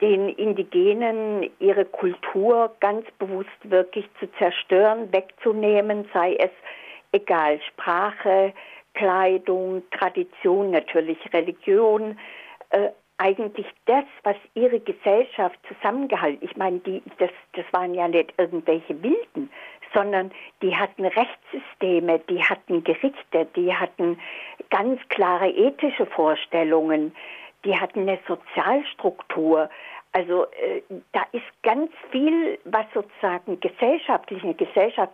den 0.00 0.28
Indigenen 0.30 1.48
ihre 1.60 1.84
Kultur 1.84 2.74
ganz 2.80 3.06
bewusst 3.18 3.48
wirklich 3.62 4.06
zu 4.18 4.26
zerstören, 4.38 5.12
wegzunehmen, 5.12 6.06
sei 6.12 6.34
es 6.36 6.50
egal, 7.12 7.60
Sprache, 7.68 8.52
Kleidung, 8.94 9.82
Tradition, 9.90 10.72
natürlich 10.72 11.18
Religion, 11.32 12.18
äh, 12.70 12.90
eigentlich 13.18 13.66
das, 13.86 14.04
was 14.22 14.36
ihre 14.54 14.80
Gesellschaft 14.80 15.58
zusammengehalten. 15.68 16.46
Ich 16.48 16.56
meine, 16.56 16.78
die, 16.80 17.02
das, 17.18 17.30
das 17.52 17.64
waren 17.72 17.94
ja 17.94 18.08
nicht 18.08 18.34
irgendwelche 18.38 19.00
Wilden, 19.02 19.50
sondern 19.94 20.32
die 20.62 20.74
hatten 20.74 21.04
Rechtssysteme, 21.04 22.18
die 22.28 22.42
hatten 22.42 22.82
Gerichte, 22.82 23.46
die 23.54 23.72
hatten 23.72 24.18
ganz 24.70 25.00
klare 25.08 25.48
ethische 25.48 26.06
Vorstellungen, 26.06 27.14
die 27.64 27.78
hatten 27.78 28.00
eine 28.00 28.18
Sozialstruktur. 28.26 29.70
Also 30.12 30.44
äh, 30.44 30.82
da 31.12 31.24
ist 31.32 31.44
ganz 31.62 31.90
viel, 32.10 32.58
was 32.64 32.86
sozusagen 32.92 33.58
gesellschaftlich 33.60 34.42
eine 34.42 34.54
Gesellschaft 34.54 35.12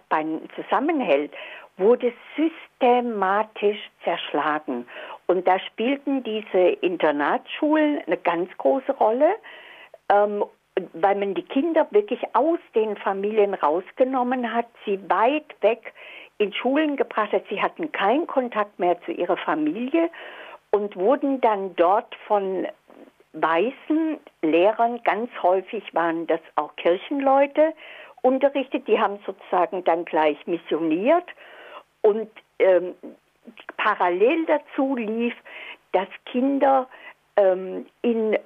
zusammenhält, 0.56 1.32
wurde 1.80 2.12
systematisch 2.36 3.90
zerschlagen. 4.04 4.86
Und 5.26 5.48
da 5.48 5.58
spielten 5.58 6.22
diese 6.22 6.58
Internatsschulen 6.80 8.02
eine 8.06 8.16
ganz 8.16 8.50
große 8.58 8.92
Rolle. 8.92 9.34
Ähm, 10.08 10.44
weil 10.94 11.16
man 11.16 11.34
die 11.34 11.42
Kinder 11.42 11.86
wirklich 11.90 12.20
aus 12.34 12.58
den 12.74 12.96
Familien 12.96 13.54
rausgenommen 13.54 14.52
hat, 14.54 14.66
sie 14.84 14.98
weit 15.10 15.54
weg 15.60 15.92
in 16.38 16.52
Schulen 16.52 16.96
gebracht 16.96 17.32
hat. 17.32 17.44
Sie 17.50 17.60
hatten 17.60 17.92
keinen 17.92 18.26
Kontakt 18.26 18.78
mehr 18.78 19.00
zu 19.02 19.12
ihrer 19.12 19.36
Familie 19.36 20.10
und 20.70 20.96
wurden 20.96 21.40
dann 21.40 21.74
dort 21.76 22.14
von 22.26 22.66
weißen 23.32 24.18
Lehrern, 24.42 25.02
ganz 25.04 25.30
häufig 25.42 25.94
waren 25.94 26.26
das 26.26 26.40
auch 26.56 26.74
Kirchenleute, 26.76 27.74
unterrichtet. 28.22 28.88
Die 28.88 28.98
haben 28.98 29.18
sozusagen 29.24 29.84
dann 29.84 30.04
gleich 30.04 30.38
missioniert 30.46 31.26
und 32.02 32.30
ähm, 32.58 32.94
parallel 33.76 34.46
dazu 34.46 34.96
lief, 34.96 35.34
dass 35.92 36.08
Kinder 36.26 36.88
ähm, 37.36 37.86
in 38.02 38.38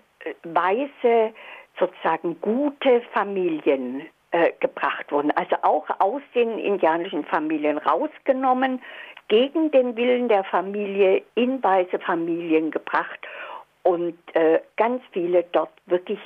weiße 0.45 1.33
sozusagen 1.79 2.41
gute 2.41 3.03
Familien 3.13 4.03
äh, 4.31 4.53
gebracht 4.61 5.11
wurden, 5.11 5.31
also 5.33 5.57
auch 5.63 5.87
aus 6.01 6.23
den 6.35 6.59
indianischen 6.59 7.25
Familien 7.25 7.79
rausgenommen, 7.79 8.81
gegen 9.29 9.71
den 9.71 9.97
Willen 9.97 10.29
der 10.29 10.45
Familie 10.45 11.23
in 11.35 11.63
weiße 11.63 11.99
Familien 11.99 12.71
gebracht 12.71 13.19
und 13.83 14.19
äh, 14.35 14.61
ganz 14.77 15.03
viele 15.13 15.45
dort 15.53 15.73
wirklich, 15.87 16.19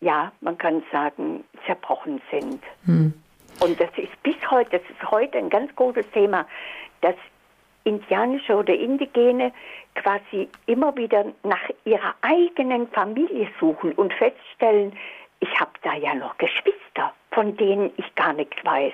ja, 0.00 0.32
man 0.40 0.56
kann 0.58 0.82
sagen, 0.92 1.44
zerbrochen 1.66 2.20
sind. 2.30 2.62
Hm. 2.84 3.14
Und 3.60 3.80
das 3.80 3.90
ist 3.96 4.19
heute, 4.50 4.78
das 4.78 4.90
ist 4.90 5.10
heute 5.10 5.38
ein 5.38 5.50
ganz 5.50 5.74
großes 5.76 6.10
Thema, 6.10 6.46
dass 7.00 7.14
Indianische 7.84 8.54
oder 8.56 8.74
Indigene 8.74 9.52
quasi 9.94 10.48
immer 10.66 10.94
wieder 10.96 11.24
nach 11.42 11.68
ihrer 11.84 12.14
eigenen 12.22 12.88
Familie 12.88 13.48
suchen 13.58 13.92
und 13.92 14.12
feststellen, 14.14 14.92
ich 15.40 15.58
habe 15.58 15.72
da 15.82 15.94
ja 15.94 16.14
noch 16.14 16.36
Geschwister, 16.38 17.12
von 17.30 17.56
denen 17.56 17.90
ich 17.96 18.14
gar 18.14 18.32
nichts 18.34 18.56
weiß. 18.64 18.92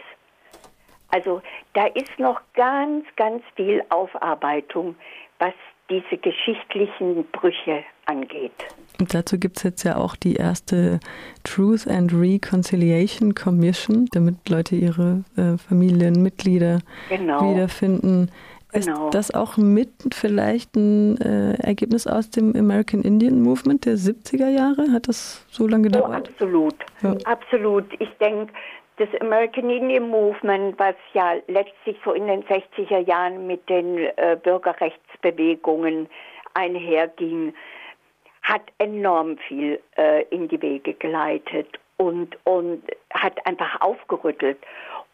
Also 1.10 1.42
da 1.74 1.86
ist 1.86 2.18
noch 2.18 2.40
ganz, 2.54 3.04
ganz 3.16 3.42
viel 3.54 3.82
Aufarbeitung, 3.90 4.96
was 5.38 5.54
diese 5.88 6.16
geschichtlichen 6.18 7.24
Brüche 7.30 7.84
angeht. 8.06 8.52
Und 8.98 9.12
dazu 9.12 9.38
gibt 9.38 9.58
es 9.58 9.62
jetzt 9.62 9.82
ja 9.82 9.96
auch 9.96 10.16
die 10.16 10.34
erste 10.34 11.00
Truth 11.44 11.86
and 11.86 12.12
Reconciliation 12.14 13.34
Commission, 13.34 14.06
damit 14.12 14.48
Leute 14.48 14.74
ihre 14.76 15.24
äh, 15.36 15.58
Familienmitglieder 15.58 16.80
genau. 17.10 17.50
wiederfinden. 17.52 18.30
Genau. 18.72 19.06
Ist 19.06 19.14
das 19.14 19.34
auch 19.34 19.56
mit 19.56 19.90
vielleicht 20.12 20.76
ein 20.76 21.18
äh, 21.20 21.54
Ergebnis 21.62 22.06
aus 22.06 22.30
dem 22.30 22.54
American 22.56 23.02
Indian 23.02 23.40
Movement 23.42 23.84
der 23.84 23.94
70er 23.94 24.48
Jahre? 24.48 24.92
Hat 24.92 25.08
das 25.08 25.46
so 25.50 25.66
lange 25.66 25.84
gedauert? 25.84 26.28
Oh, 26.28 26.32
absolut, 26.32 26.74
ja. 27.02 27.16
absolut. 27.24 27.84
Ich 28.00 28.10
denke, 28.20 28.52
das 28.98 29.08
American 29.20 29.70
Indian 29.70 30.08
Movement, 30.08 30.78
was 30.78 30.94
ja 31.12 31.34
letztlich 31.48 31.96
so 32.04 32.12
in 32.12 32.26
den 32.26 32.42
60er 32.44 32.98
Jahren 32.98 33.46
mit 33.46 33.68
den 33.68 33.98
äh, 33.98 34.36
Bürgerrechtsbewegungen 34.42 36.08
einherging, 36.54 37.52
hat 38.46 38.62
enorm 38.78 39.36
viel 39.48 39.80
äh, 39.96 40.22
in 40.30 40.46
die 40.46 40.62
Wege 40.62 40.94
geleitet 40.94 41.66
und, 41.96 42.38
und 42.44 42.82
hat 43.12 43.44
einfach 43.44 43.80
aufgerüttelt 43.80 44.58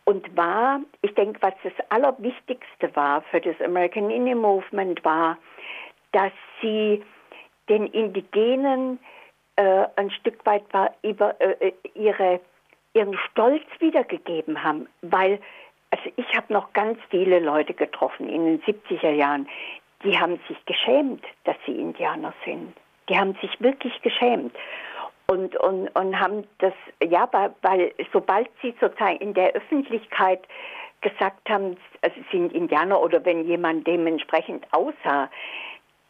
und 0.04 0.36
war, 0.36 0.80
ich 1.00 1.14
denke, 1.14 1.40
was 1.40 1.54
das 1.64 1.72
Allerwichtigste 1.88 2.94
war 2.94 3.22
für 3.22 3.40
das 3.40 3.58
American 3.62 4.10
Indian 4.10 4.38
Movement 4.38 5.02
war, 5.02 5.38
dass 6.12 6.32
sie 6.60 7.02
den 7.70 7.86
Indigenen 7.86 8.98
äh, 9.56 9.86
ein 9.96 10.10
Stück 10.10 10.44
weit 10.44 10.64
war, 10.72 10.94
über 11.02 11.34
äh, 11.40 11.72
ihre, 11.94 12.38
ihren 12.92 13.16
Stolz 13.30 13.64
wiedergegeben 13.78 14.62
haben, 14.62 14.88
weil 15.00 15.40
also 15.90 16.10
ich 16.16 16.36
habe 16.36 16.52
noch 16.52 16.72
ganz 16.74 16.98
viele 17.08 17.38
Leute 17.38 17.72
getroffen 17.72 18.28
in 18.28 18.44
den 18.44 18.62
70er 18.62 19.10
Jahren, 19.10 19.48
die 20.04 20.18
haben 20.18 20.38
sich 20.48 20.62
geschämt, 20.66 21.24
dass 21.44 21.56
sie 21.64 21.72
Indianer 21.72 22.34
sind. 22.44 22.74
Die 23.12 23.18
haben 23.18 23.36
sich 23.42 23.60
wirklich 23.60 24.00
geschämt 24.00 24.56
und, 25.26 25.54
und, 25.56 25.88
und 25.94 26.18
haben 26.18 26.44
das, 26.60 26.72
ja, 27.06 27.28
weil, 27.60 27.92
sobald 28.10 28.48
sie 28.62 28.74
sozusagen 28.80 29.18
in 29.18 29.34
der 29.34 29.52
Öffentlichkeit 29.52 30.40
gesagt 31.02 31.50
haben, 31.50 31.76
also 32.00 32.16
sind 32.30 32.54
Indianer 32.54 32.98
oder 32.98 33.22
wenn 33.26 33.44
jemand 33.44 33.86
dementsprechend 33.86 34.66
aussah, 34.72 35.28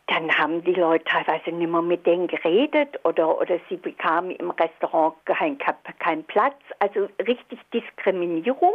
dann 0.07 0.31
haben 0.37 0.63
die 0.63 0.75
Leute 0.75 1.05
teilweise 1.05 1.51
nicht 1.51 1.71
mehr 1.71 1.83
mit 1.83 2.07
denen 2.07 2.29
geredet 2.29 3.01
oder, 3.03 3.37
oder 3.41 3.59
sie 3.69 3.77
bekamen 3.77 4.31
im 4.33 4.51
Restaurant 4.51 5.15
keinen 5.25 5.59
kein 5.59 6.23
Platz. 6.25 6.57
Also 6.79 7.09
richtig 7.27 7.59
Diskriminierung. 7.73 8.75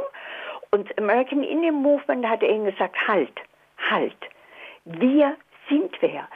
Und 0.72 0.98
American 0.98 1.44
Indian 1.44 1.76
Movement 1.76 2.28
hat 2.28 2.44
ihnen 2.44 2.66
gesagt, 2.66 2.96
halt, 3.08 3.40
halt, 3.90 4.18
wir 4.84 5.38
sind 5.70 5.96
wer 6.02 6.28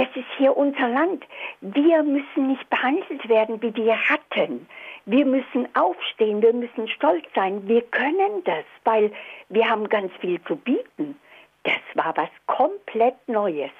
das 0.00 0.08
ist 0.14 0.30
hier 0.38 0.56
unser 0.56 0.88
Land. 0.88 1.26
Wir 1.60 2.02
müssen 2.02 2.46
nicht 2.46 2.70
behandelt 2.70 3.28
werden 3.28 3.60
wie 3.60 3.70
die 3.70 3.90
Ratten. 3.90 4.66
Wir 5.04 5.26
müssen 5.26 5.68
aufstehen, 5.76 6.40
wir 6.40 6.54
müssen 6.54 6.88
stolz 6.88 7.26
sein. 7.34 7.68
Wir 7.68 7.82
können 7.82 8.42
das, 8.44 8.64
weil 8.84 9.12
wir 9.50 9.68
haben 9.68 9.86
ganz 9.90 10.10
viel 10.20 10.42
zu 10.44 10.56
bieten. 10.56 11.20
Das 11.64 11.82
war 11.96 12.16
was 12.16 12.30
komplett 12.46 13.16
Neues. 13.28 13.72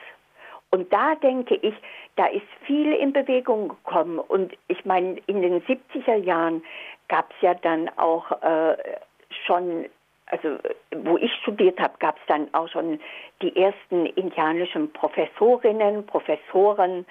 Und 0.70 0.92
da 0.92 1.14
denke 1.14 1.54
ich, 1.54 1.74
da 2.16 2.26
ist 2.26 2.46
viel 2.66 2.92
in 2.92 3.14
Bewegung 3.14 3.68
gekommen. 3.68 4.18
Und 4.18 4.52
ich 4.68 4.84
meine, 4.84 5.16
in 5.26 5.40
den 5.40 5.62
70er 5.62 6.16
Jahren 6.16 6.62
gab 7.08 7.30
es 7.30 7.40
ja 7.40 7.54
dann 7.54 7.88
auch 7.96 8.30
äh, 8.42 8.76
schon 9.46 9.86
also 10.30 10.58
wo 10.96 11.16
ich 11.16 11.32
studiert 11.42 11.78
habe, 11.80 11.94
gab 11.98 12.16
es 12.16 12.22
dann 12.26 12.52
auch 12.54 12.68
schon 12.68 13.00
die 13.42 13.54
ersten 13.56 14.06
indianischen 14.06 14.92
Professorinnen, 14.92 16.06
Professoren, 16.06 17.06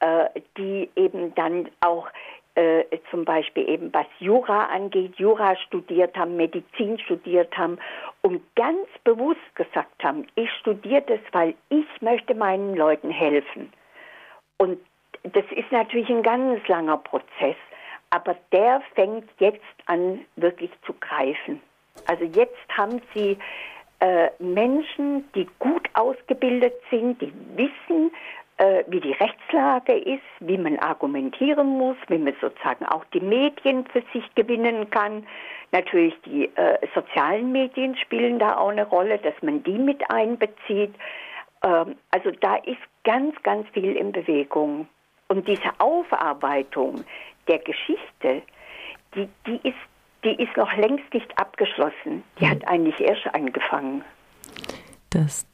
äh, 0.00 0.28
die 0.56 0.88
eben 0.96 1.34
dann 1.34 1.68
auch 1.80 2.08
äh, 2.54 2.84
zum 3.10 3.24
Beispiel 3.24 3.68
eben 3.68 3.92
was 3.94 4.06
Jura 4.18 4.66
angeht, 4.66 5.14
Jura 5.16 5.56
studiert 5.56 6.16
haben, 6.16 6.36
Medizin 6.36 6.98
studiert 6.98 7.56
haben 7.56 7.78
und 8.22 8.42
ganz 8.56 8.88
bewusst 9.04 9.54
gesagt 9.54 10.02
haben, 10.02 10.26
ich 10.34 10.50
studiere 10.60 11.02
das, 11.02 11.20
weil 11.32 11.54
ich 11.68 11.86
möchte 12.00 12.34
meinen 12.34 12.74
Leuten 12.74 13.10
helfen. 13.10 13.72
Und 14.56 14.80
das 15.22 15.44
ist 15.50 15.70
natürlich 15.70 16.08
ein 16.08 16.22
ganz 16.22 16.66
langer 16.68 16.98
Prozess, 16.98 17.56
aber 18.10 18.36
der 18.52 18.82
fängt 18.94 19.28
jetzt 19.38 19.62
an, 19.86 20.24
wirklich 20.36 20.70
zu 20.84 20.94
greifen. 20.94 21.60
Also 22.06 22.24
jetzt 22.24 22.56
haben 22.76 23.00
Sie 23.14 23.38
äh, 24.00 24.28
Menschen, 24.38 25.30
die 25.34 25.46
gut 25.58 25.88
ausgebildet 25.94 26.74
sind, 26.90 27.20
die 27.20 27.32
wissen, 27.56 28.12
äh, 28.58 28.84
wie 28.88 29.00
die 29.00 29.12
Rechtslage 29.12 29.96
ist, 29.96 30.22
wie 30.40 30.58
man 30.58 30.78
argumentieren 30.78 31.66
muss, 31.78 31.96
wie 32.08 32.18
man 32.18 32.34
sozusagen 32.40 32.84
auch 32.86 33.04
die 33.12 33.20
Medien 33.20 33.86
für 33.86 34.02
sich 34.12 34.24
gewinnen 34.34 34.90
kann. 34.90 35.26
Natürlich 35.72 36.14
die 36.24 36.46
äh, 36.56 36.78
sozialen 36.94 37.52
Medien 37.52 37.96
spielen 37.96 38.38
da 38.38 38.56
auch 38.56 38.70
eine 38.70 38.86
Rolle, 38.86 39.18
dass 39.18 39.34
man 39.42 39.62
die 39.62 39.78
mit 39.78 40.10
einbezieht. 40.10 40.94
Ähm, 41.62 41.96
also 42.10 42.30
da 42.40 42.56
ist 42.56 42.80
ganz, 43.04 43.40
ganz 43.42 43.68
viel 43.70 43.96
in 43.96 44.12
Bewegung. 44.12 44.88
Und 45.28 45.46
diese 45.46 45.70
Aufarbeitung 45.78 47.04
der 47.46 47.58
Geschichte, 47.58 48.42
die, 49.14 49.28
die 49.46 49.68
ist 49.68 49.78
die 50.24 50.42
ist 50.42 50.56
noch 50.56 50.72
längst 50.76 51.12
nicht 51.12 51.38
abgeschlossen. 51.38 52.22
Die 52.38 52.44
mhm. 52.44 52.50
hat 52.50 52.68
eigentlich 52.68 53.00
erst 53.00 53.26
angefangen. 53.34 54.02
Das 55.10 55.46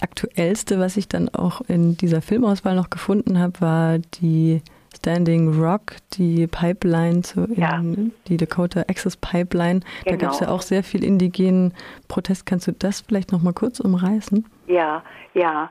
aktuellste, 0.00 0.78
was 0.78 0.96
ich 0.96 1.08
dann 1.08 1.28
auch 1.28 1.60
in 1.62 1.96
dieser 1.96 2.22
Filmauswahl 2.22 2.74
noch 2.74 2.90
gefunden 2.90 3.38
habe, 3.38 3.60
war 3.60 3.98
die 3.98 4.62
Standing 4.96 5.60
Rock, 5.60 5.96
die 6.14 6.46
Pipeline, 6.46 7.22
zu 7.22 7.46
ja. 7.54 7.80
die 8.26 8.36
Dakota 8.36 8.80
Access 8.88 9.16
Pipeline. 9.16 9.80
Genau. 10.04 10.16
Da 10.16 10.16
gab 10.16 10.32
es 10.32 10.40
ja 10.40 10.48
auch 10.48 10.62
sehr 10.62 10.82
viel 10.82 11.04
indigenen 11.04 11.74
Protest. 12.08 12.46
Kannst 12.46 12.66
du 12.66 12.72
das 12.72 13.02
vielleicht 13.02 13.32
noch 13.32 13.42
mal 13.42 13.52
kurz 13.52 13.80
umreißen? 13.80 14.44
Ja, 14.66 15.02
ja. 15.34 15.70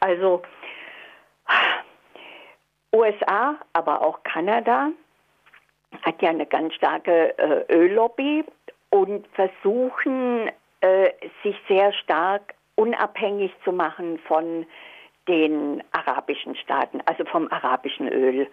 Also 0.00 0.42
USA, 2.94 3.56
aber 3.72 4.02
auch 4.02 4.22
Kanada 4.22 4.90
hat 6.02 6.22
ja 6.22 6.30
eine 6.30 6.46
ganz 6.46 6.74
starke 6.74 7.36
äh, 7.38 7.64
Öllobby 7.74 8.44
und 8.90 9.26
versuchen, 9.34 10.50
äh, 10.80 11.10
sich 11.42 11.56
sehr 11.68 11.92
stark 11.92 12.54
unabhängig 12.76 13.52
zu 13.64 13.72
machen 13.72 14.18
von 14.26 14.66
den 15.28 15.82
arabischen 15.92 16.56
Staaten, 16.56 17.00
also 17.06 17.24
vom 17.24 17.50
arabischen 17.50 18.08
Öl. 18.08 18.48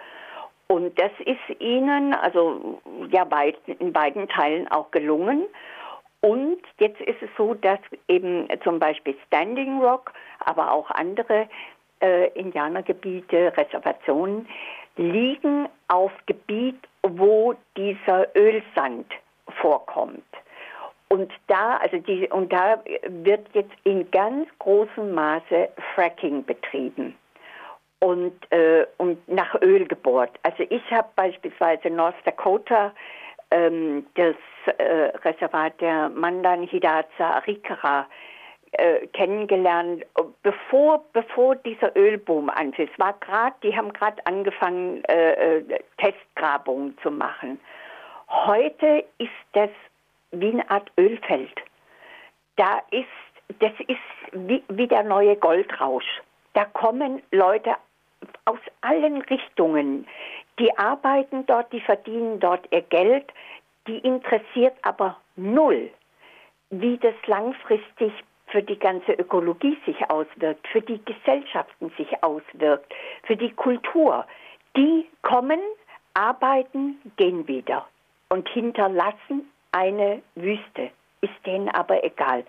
Und 0.68 1.00
das 1.00 1.12
ist 1.26 1.60
ihnen 1.60 2.14
also 2.14 2.80
ja 3.10 3.28
in 3.66 3.92
beiden 3.92 4.28
Teilen 4.28 4.68
auch 4.68 4.92
gelungen. 4.92 5.46
Und 6.22 6.60
jetzt 6.80 7.02
ist 7.02 7.22
es 7.22 7.30
so, 7.38 7.56
dass 7.56 7.80
eben 8.08 8.48
zum 8.64 8.78
Beispiel 8.78 9.16
Standing 9.28 9.82
Rock, 9.82 10.14
aber 10.40 10.72
auch 10.72 10.92
andere 10.92 11.48
äh, 12.02 12.28
Indianergebiete, 12.34 13.54
Reservationen 13.58 14.48
liegen 14.98 15.68
auf 15.88 16.12
Gebiet, 16.26 16.78
wo 17.04 17.56
dieser 17.78 18.28
Ölsand 18.36 19.08
vorkommt. 19.62 20.24
Und 21.10 21.32
da, 21.48 21.78
also 21.78 21.98
die, 21.98 22.28
und 22.30 22.54
da 22.54 22.84
wird 23.08 23.48
jetzt 23.54 23.74
in 23.84 24.10
ganz 24.12 24.48
großem 24.60 25.12
Maße 25.12 25.70
Fracking 25.96 26.46
betrieben 26.46 27.16
und, 28.00 28.34
äh, 28.52 28.86
und 28.98 29.28
nach 29.28 29.60
Öl 29.62 29.88
gebohrt. 29.88 30.40
Also 30.44 30.64
ich 30.70 30.84
habe 30.92 31.10
beispielsweise 31.16 31.90
North 31.90 32.16
Dakota 32.26 32.94
ähm, 33.52 34.06
das 34.16 34.36
äh, 34.78 35.12
Reservat 35.24 35.82
der 35.82 36.10
Mandan 36.10 36.64
Hidatsa 36.64 37.32
Arikara 37.38 38.06
äh, 38.74 39.08
kennengelernt, 39.08 40.06
bevor, 40.44 41.04
bevor 41.14 41.56
dieser 41.56 41.96
Ölboom 41.96 42.50
anfiel. 42.50 42.90
Es 42.92 43.00
war 43.00 43.14
gerade, 43.14 43.56
die 43.64 43.76
haben 43.76 43.92
gerade 43.94 44.26
angefangen, 44.26 45.04
äh, 45.06 45.58
äh, 45.58 45.80
Testgrabungen 45.98 46.98
zu 47.02 47.12
machen. 47.12 47.60
Heute 48.30 49.06
ist 49.18 49.30
das 49.54 49.70
wie 50.32 50.52
eine 50.52 50.70
Art 50.70 50.92
Ölfeld. 50.98 51.56
Da 52.58 52.82
ist, 52.92 53.08
das 53.60 53.72
ist 53.88 53.98
wie, 54.34 54.64
wie 54.70 54.88
der 54.88 55.04
neue 55.04 55.36
Goldrausch. 55.36 56.22
Da 56.54 56.66
kommen 56.66 57.24
Leute 57.32 57.76
aus 58.46 58.60
allen 58.82 59.22
Richtungen. 59.24 60.08
Die 60.60 60.78
arbeiten 60.78 61.46
dort, 61.46 61.72
die 61.72 61.82
verdienen 61.82 62.40
dort 62.40 62.68
ihr 62.72 62.82
Geld. 62.82 63.32
Die 63.88 63.98
interessiert 64.00 64.76
aber 64.84 65.18
null, 65.36 65.90
wie 66.70 66.98
das 66.98 67.16
langfristig 67.26 68.14
für 68.52 68.64
die 68.64 68.78
ganze 68.78 69.14
Ökologie 69.14 69.78
sich 69.86 70.10
auswirkt, 70.10 70.68
für 70.68 70.82
die 70.82 71.00
Gesellschaften 71.06 71.92
sich 71.98 72.24
auswirkt, 72.24 72.94
für 73.24 73.36
die 73.36 73.52
Kultur. 73.52 74.26
Die 74.76 75.08
kommen, 75.22 75.60
arbeiten, 76.14 77.00
gehen 77.18 77.48
wieder 77.48 77.88
und 78.30 78.48
hinterlassen 78.50 79.50
eine 79.72 80.22
Wüste. 80.36 80.92
Ist 81.22 81.46
denen 81.46 81.70
aber 81.70 82.04
egal. 82.04 82.44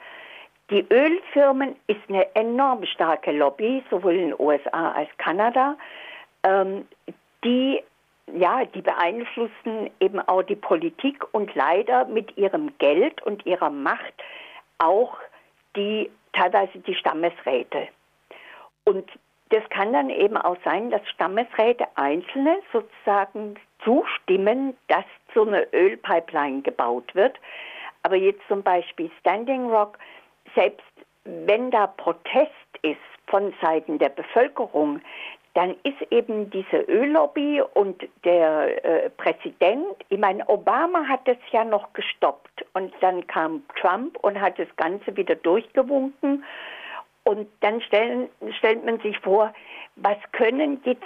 Die 0.70 0.86
Ölfirmen 0.90 1.74
ist 1.88 2.00
eine 2.08 2.34
enorm 2.36 2.84
starke 2.86 3.32
Lobby, 3.32 3.82
sowohl 3.90 4.14
in 4.14 4.30
den 4.30 4.38
USA 4.38 4.92
als 4.92 5.08
Kanada. 5.18 5.76
Ähm, 6.44 6.86
die 7.44 7.82
ja, 8.32 8.64
die 8.64 8.82
beeinflussen 8.82 9.90
eben 9.98 10.20
auch 10.20 10.42
die 10.42 10.56
Politik 10.56 11.24
und 11.32 11.52
leider 11.54 12.04
mit 12.04 12.36
ihrem 12.36 12.76
Geld 12.78 13.20
und 13.22 13.44
ihrer 13.44 13.70
Macht 13.70 14.14
auch 14.78 15.16
die 15.76 16.10
teilweise 16.32 16.78
die 16.78 16.94
Stammesräte. 16.94 17.88
Und 18.84 19.08
das 19.50 19.62
kann 19.70 19.92
dann 19.92 20.10
eben 20.10 20.36
auch 20.36 20.56
sein, 20.64 20.90
dass 20.90 21.06
Stammesräte 21.08 21.86
einzelne 21.96 22.58
sozusagen 22.72 23.56
zustimmen, 23.84 24.76
dass 24.88 25.04
so 25.34 25.46
eine 25.46 25.66
Ölpipeline 25.72 26.62
gebaut 26.62 27.14
wird. 27.14 27.38
Aber 28.02 28.16
jetzt 28.16 28.42
zum 28.48 28.62
Beispiel 28.62 29.10
Standing 29.20 29.68
Rock, 29.70 29.98
selbst 30.54 30.86
wenn 31.24 31.70
da 31.70 31.86
Protest 31.86 32.50
ist 32.82 32.98
von 33.26 33.52
Seiten 33.60 33.98
der 33.98 34.08
Bevölkerung, 34.08 35.00
dann 35.54 35.76
ist 35.82 36.00
eben 36.10 36.48
diese 36.50 36.78
Öllobby 36.88 37.60
und 37.74 38.08
der 38.24 38.84
äh, 38.84 39.10
Präsident, 39.10 39.96
ich 40.08 40.18
meine, 40.18 40.48
Obama 40.48 41.06
hat 41.08 41.26
das 41.26 41.38
ja 41.50 41.64
noch 41.64 41.92
gestoppt 41.92 42.64
und 42.74 42.92
dann 43.00 43.26
kam 43.26 43.62
Trump 43.80 44.16
und 44.22 44.40
hat 44.40 44.58
das 44.58 44.68
Ganze 44.76 45.16
wieder 45.16 45.34
durchgewunken. 45.34 46.44
Und 47.24 47.48
dann 47.60 47.80
stellen, 47.82 48.28
stellt 48.58 48.84
man 48.84 49.00
sich 49.00 49.18
vor, 49.18 49.52
was 49.96 50.16
können 50.32 50.80
jetzt 50.84 51.02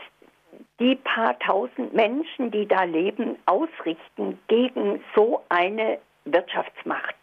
die 0.79 0.95
paar 0.97 1.39
tausend 1.39 1.95
Menschen, 1.95 2.51
die 2.51 2.67
da 2.67 2.85
leben, 2.85 3.37
ausrichten 3.47 4.39
gegen 4.49 5.03
so 5.17 5.43
eine 5.49 5.99
Wirtschaftsmacht? 6.27 7.17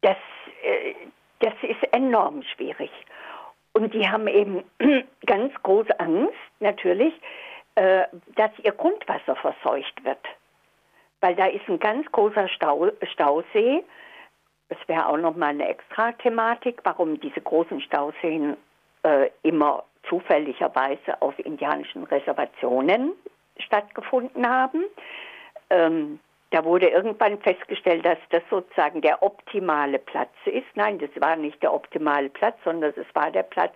Das, 0.00 0.16
äh, 0.64 0.94
das 1.38 1.54
ist 1.62 1.82
enorm 1.92 2.42
schwierig. 2.42 2.90
Und 3.72 3.94
die 3.94 4.08
haben 4.08 4.28
eben 4.28 4.64
ganz 5.26 5.52
große 5.62 5.98
Angst, 5.98 6.34
natürlich, 6.60 7.14
äh, 7.74 8.04
dass 8.36 8.50
ihr 8.62 8.72
Grundwasser 8.72 9.36
verseucht 9.36 10.04
wird. 10.04 10.24
Weil 11.20 11.34
da 11.36 11.46
ist 11.46 11.66
ein 11.68 11.78
ganz 11.78 12.10
großer 12.12 12.48
Stau, 12.48 12.90
Stausee. 13.12 13.84
Das 14.68 14.78
wäre 14.88 15.06
auch 15.06 15.16
nochmal 15.16 15.50
eine 15.50 15.68
extra 15.68 16.12
Thematik, 16.12 16.80
warum 16.84 17.20
diese 17.20 17.40
großen 17.40 17.80
Stauseen 17.80 18.56
äh, 19.04 19.30
immer 19.42 19.84
zufälligerweise 20.08 21.20
auf 21.20 21.38
indianischen 21.38 22.04
Reservationen 22.04 23.12
stattgefunden 23.58 24.48
haben. 24.48 24.84
Ähm, 25.70 26.18
da 26.52 26.64
wurde 26.64 26.88
irgendwann 26.88 27.38
festgestellt, 27.38 28.04
dass 28.04 28.18
das 28.28 28.42
sozusagen 28.50 29.00
der 29.00 29.22
optimale 29.22 29.98
Platz 29.98 30.32
ist. 30.44 30.66
Nein, 30.74 30.98
das 30.98 31.08
war 31.18 31.34
nicht 31.34 31.62
der 31.62 31.72
optimale 31.72 32.28
Platz, 32.28 32.56
sondern 32.62 32.92
es 32.94 33.06
war 33.14 33.30
der 33.30 33.42
Platz, 33.42 33.72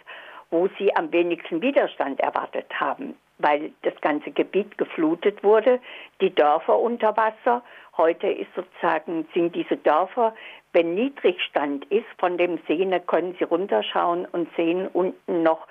wo 0.51 0.69
sie 0.79 0.95
am 0.95 1.11
wenigsten 1.11 1.63
Widerstand 1.63 2.21
erwartet 2.21 2.67
haben, 2.79 3.17
weil 3.39 3.73
das 3.81 3.95
ganze 4.03 4.31
Gebiet 4.31 4.77
geflutet 4.77 5.43
wurde, 5.43 5.81
die 6.21 6.35
Dörfer 6.35 6.79
unter 6.79 7.17
Wasser. 7.17 7.63
Heute 7.97 8.29
ist 8.29 8.55
sozusagen, 8.55 9.27
sind 9.33 9.55
diese 9.55 9.79
Dörfer, 9.79 10.35
wenn 10.75 10.95
Niedrigstand 10.95 11.87
ist 11.87 12.07
von 12.19 12.37
dem 12.37 12.59
See, 12.69 12.87
können 13.07 13.35
sie 13.39 13.45
runterschauen 13.45 14.27
und 14.27 14.55
sehen 14.55 14.87
unten 14.89 15.43
noch 15.43 15.67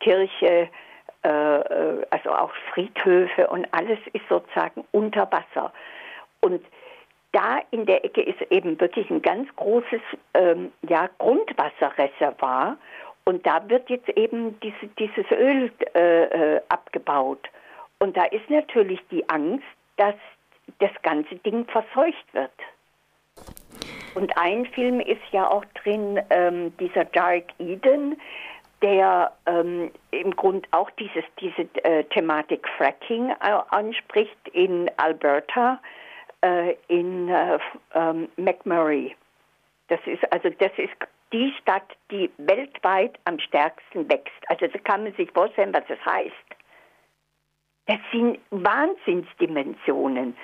Kirche, 0.00 0.68
äh, 1.24 1.28
äh 1.28 2.06
also 2.10 2.32
auch 2.32 2.52
Friedhöfe 2.74 3.46
und 3.46 3.66
alles 3.72 3.98
ist 4.12 4.28
sozusagen 4.28 4.84
unter 4.92 5.26
Wasser. 5.32 5.72
Und 6.40 6.62
da 7.32 7.60
in 7.70 7.86
der 7.86 8.04
Ecke 8.04 8.22
ist 8.22 8.40
eben 8.50 8.80
wirklich 8.80 9.08
ein 9.10 9.22
ganz 9.22 9.48
großes 9.56 10.00
ähm, 10.34 10.72
ja, 10.88 11.08
Grundwasserreservoir 11.18 12.76
und 13.24 13.46
da 13.46 13.68
wird 13.68 13.88
jetzt 13.90 14.08
eben 14.10 14.58
diese, 14.60 14.88
dieses 14.98 15.30
Öl 15.30 15.70
äh, 15.94 16.24
äh, 16.24 16.60
abgebaut. 16.68 17.48
Und 17.98 18.16
da 18.16 18.24
ist 18.24 18.48
natürlich 18.48 19.00
die 19.10 19.28
Angst, 19.28 19.64
dass 19.96 20.14
das 20.78 20.90
ganze 21.02 21.36
Ding 21.36 21.66
verseucht 21.66 22.26
wird. 22.32 22.50
Und 24.14 24.36
ein 24.36 24.66
Film 24.66 25.00
ist 25.00 25.22
ja 25.30 25.48
auch 25.48 25.64
drin, 25.82 26.20
ähm, 26.30 26.76
dieser 26.78 27.04
Dark 27.04 27.44
Eden, 27.58 28.20
der 28.82 29.32
ähm, 29.46 29.92
im 30.10 30.34
Grunde 30.34 30.66
auch 30.72 30.90
dieses, 30.92 31.24
diese 31.38 31.68
äh, 31.84 32.04
Thematik 32.04 32.66
Fracking 32.76 33.30
äh, 33.30 33.58
anspricht 33.68 34.48
in 34.52 34.90
Alberta 34.96 35.78
äh, 36.42 36.74
in 36.88 37.28
äh, 37.28 37.58
ähm, 37.94 38.28
McMurray. 38.36 39.14
Das 39.88 40.00
ist 40.06 40.32
also 40.32 40.50
das 40.50 40.72
ist 40.76 40.94
die 41.32 41.52
Stadt, 41.60 41.96
die 42.10 42.30
weltweit 42.38 43.18
am 43.24 43.38
stärksten 43.38 44.08
wächst. 44.08 44.42
Also 44.48 44.66
da 44.66 44.78
kann 44.78 45.04
man 45.04 45.12
sich 45.14 45.30
vorstellen, 45.32 45.72
was 45.72 45.84
das 45.88 46.04
heißt. 46.04 46.34
Das 47.86 47.98
sind 48.12 48.38
Wahnsinnsdimensionen. 48.50 50.36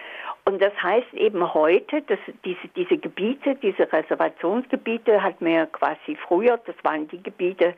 Und 0.45 0.63
das 0.63 0.73
heißt 0.81 1.13
eben 1.15 1.55
heute, 1.55 2.03
dass 2.03 2.19
diese, 2.45 2.69
diese 2.77 2.99
Gebiete, 2.99 3.57
diese 3.57 3.93
Reservationsgebiete 3.93 5.23
hat 5.23 5.41
man 5.41 5.53
ja 5.53 5.67
quasi 5.67 6.17
früher, 6.27 6.57
das 6.67 6.77
waren 6.83 7.09
die 7.09 7.23
Gebiete, 7.23 7.75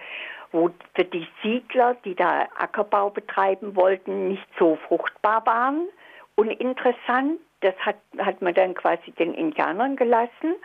wo 0.52 0.70
für 0.94 1.04
die 1.04 1.26
Siedler, 1.42 1.96
die 2.04 2.14
da 2.14 2.48
Ackerbau 2.56 3.10
betreiben 3.10 3.74
wollten, 3.76 4.28
nicht 4.28 4.46
so 4.58 4.76
fruchtbar 4.86 5.44
waren, 5.46 5.88
uninteressant 6.36 7.40
das 7.60 7.74
hat, 7.78 7.96
hat 8.18 8.42
man 8.42 8.54
dann 8.54 8.74
quasi 8.74 9.10
den 9.12 9.34
Indianern 9.34 9.96
gelassen. 9.96 10.56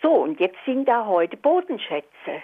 So, 0.00 0.10
und 0.12 0.40
jetzt 0.40 0.58
sind 0.64 0.86
da 0.86 1.06
heute 1.06 1.36
Bodenschätze. 1.36 2.42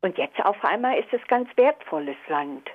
Und 0.00 0.16
jetzt 0.18 0.38
auf 0.44 0.64
einmal 0.64 0.98
ist 0.98 1.12
es 1.12 1.20
ganz 1.26 1.48
wertvolles 1.56 2.16
Land. 2.28 2.70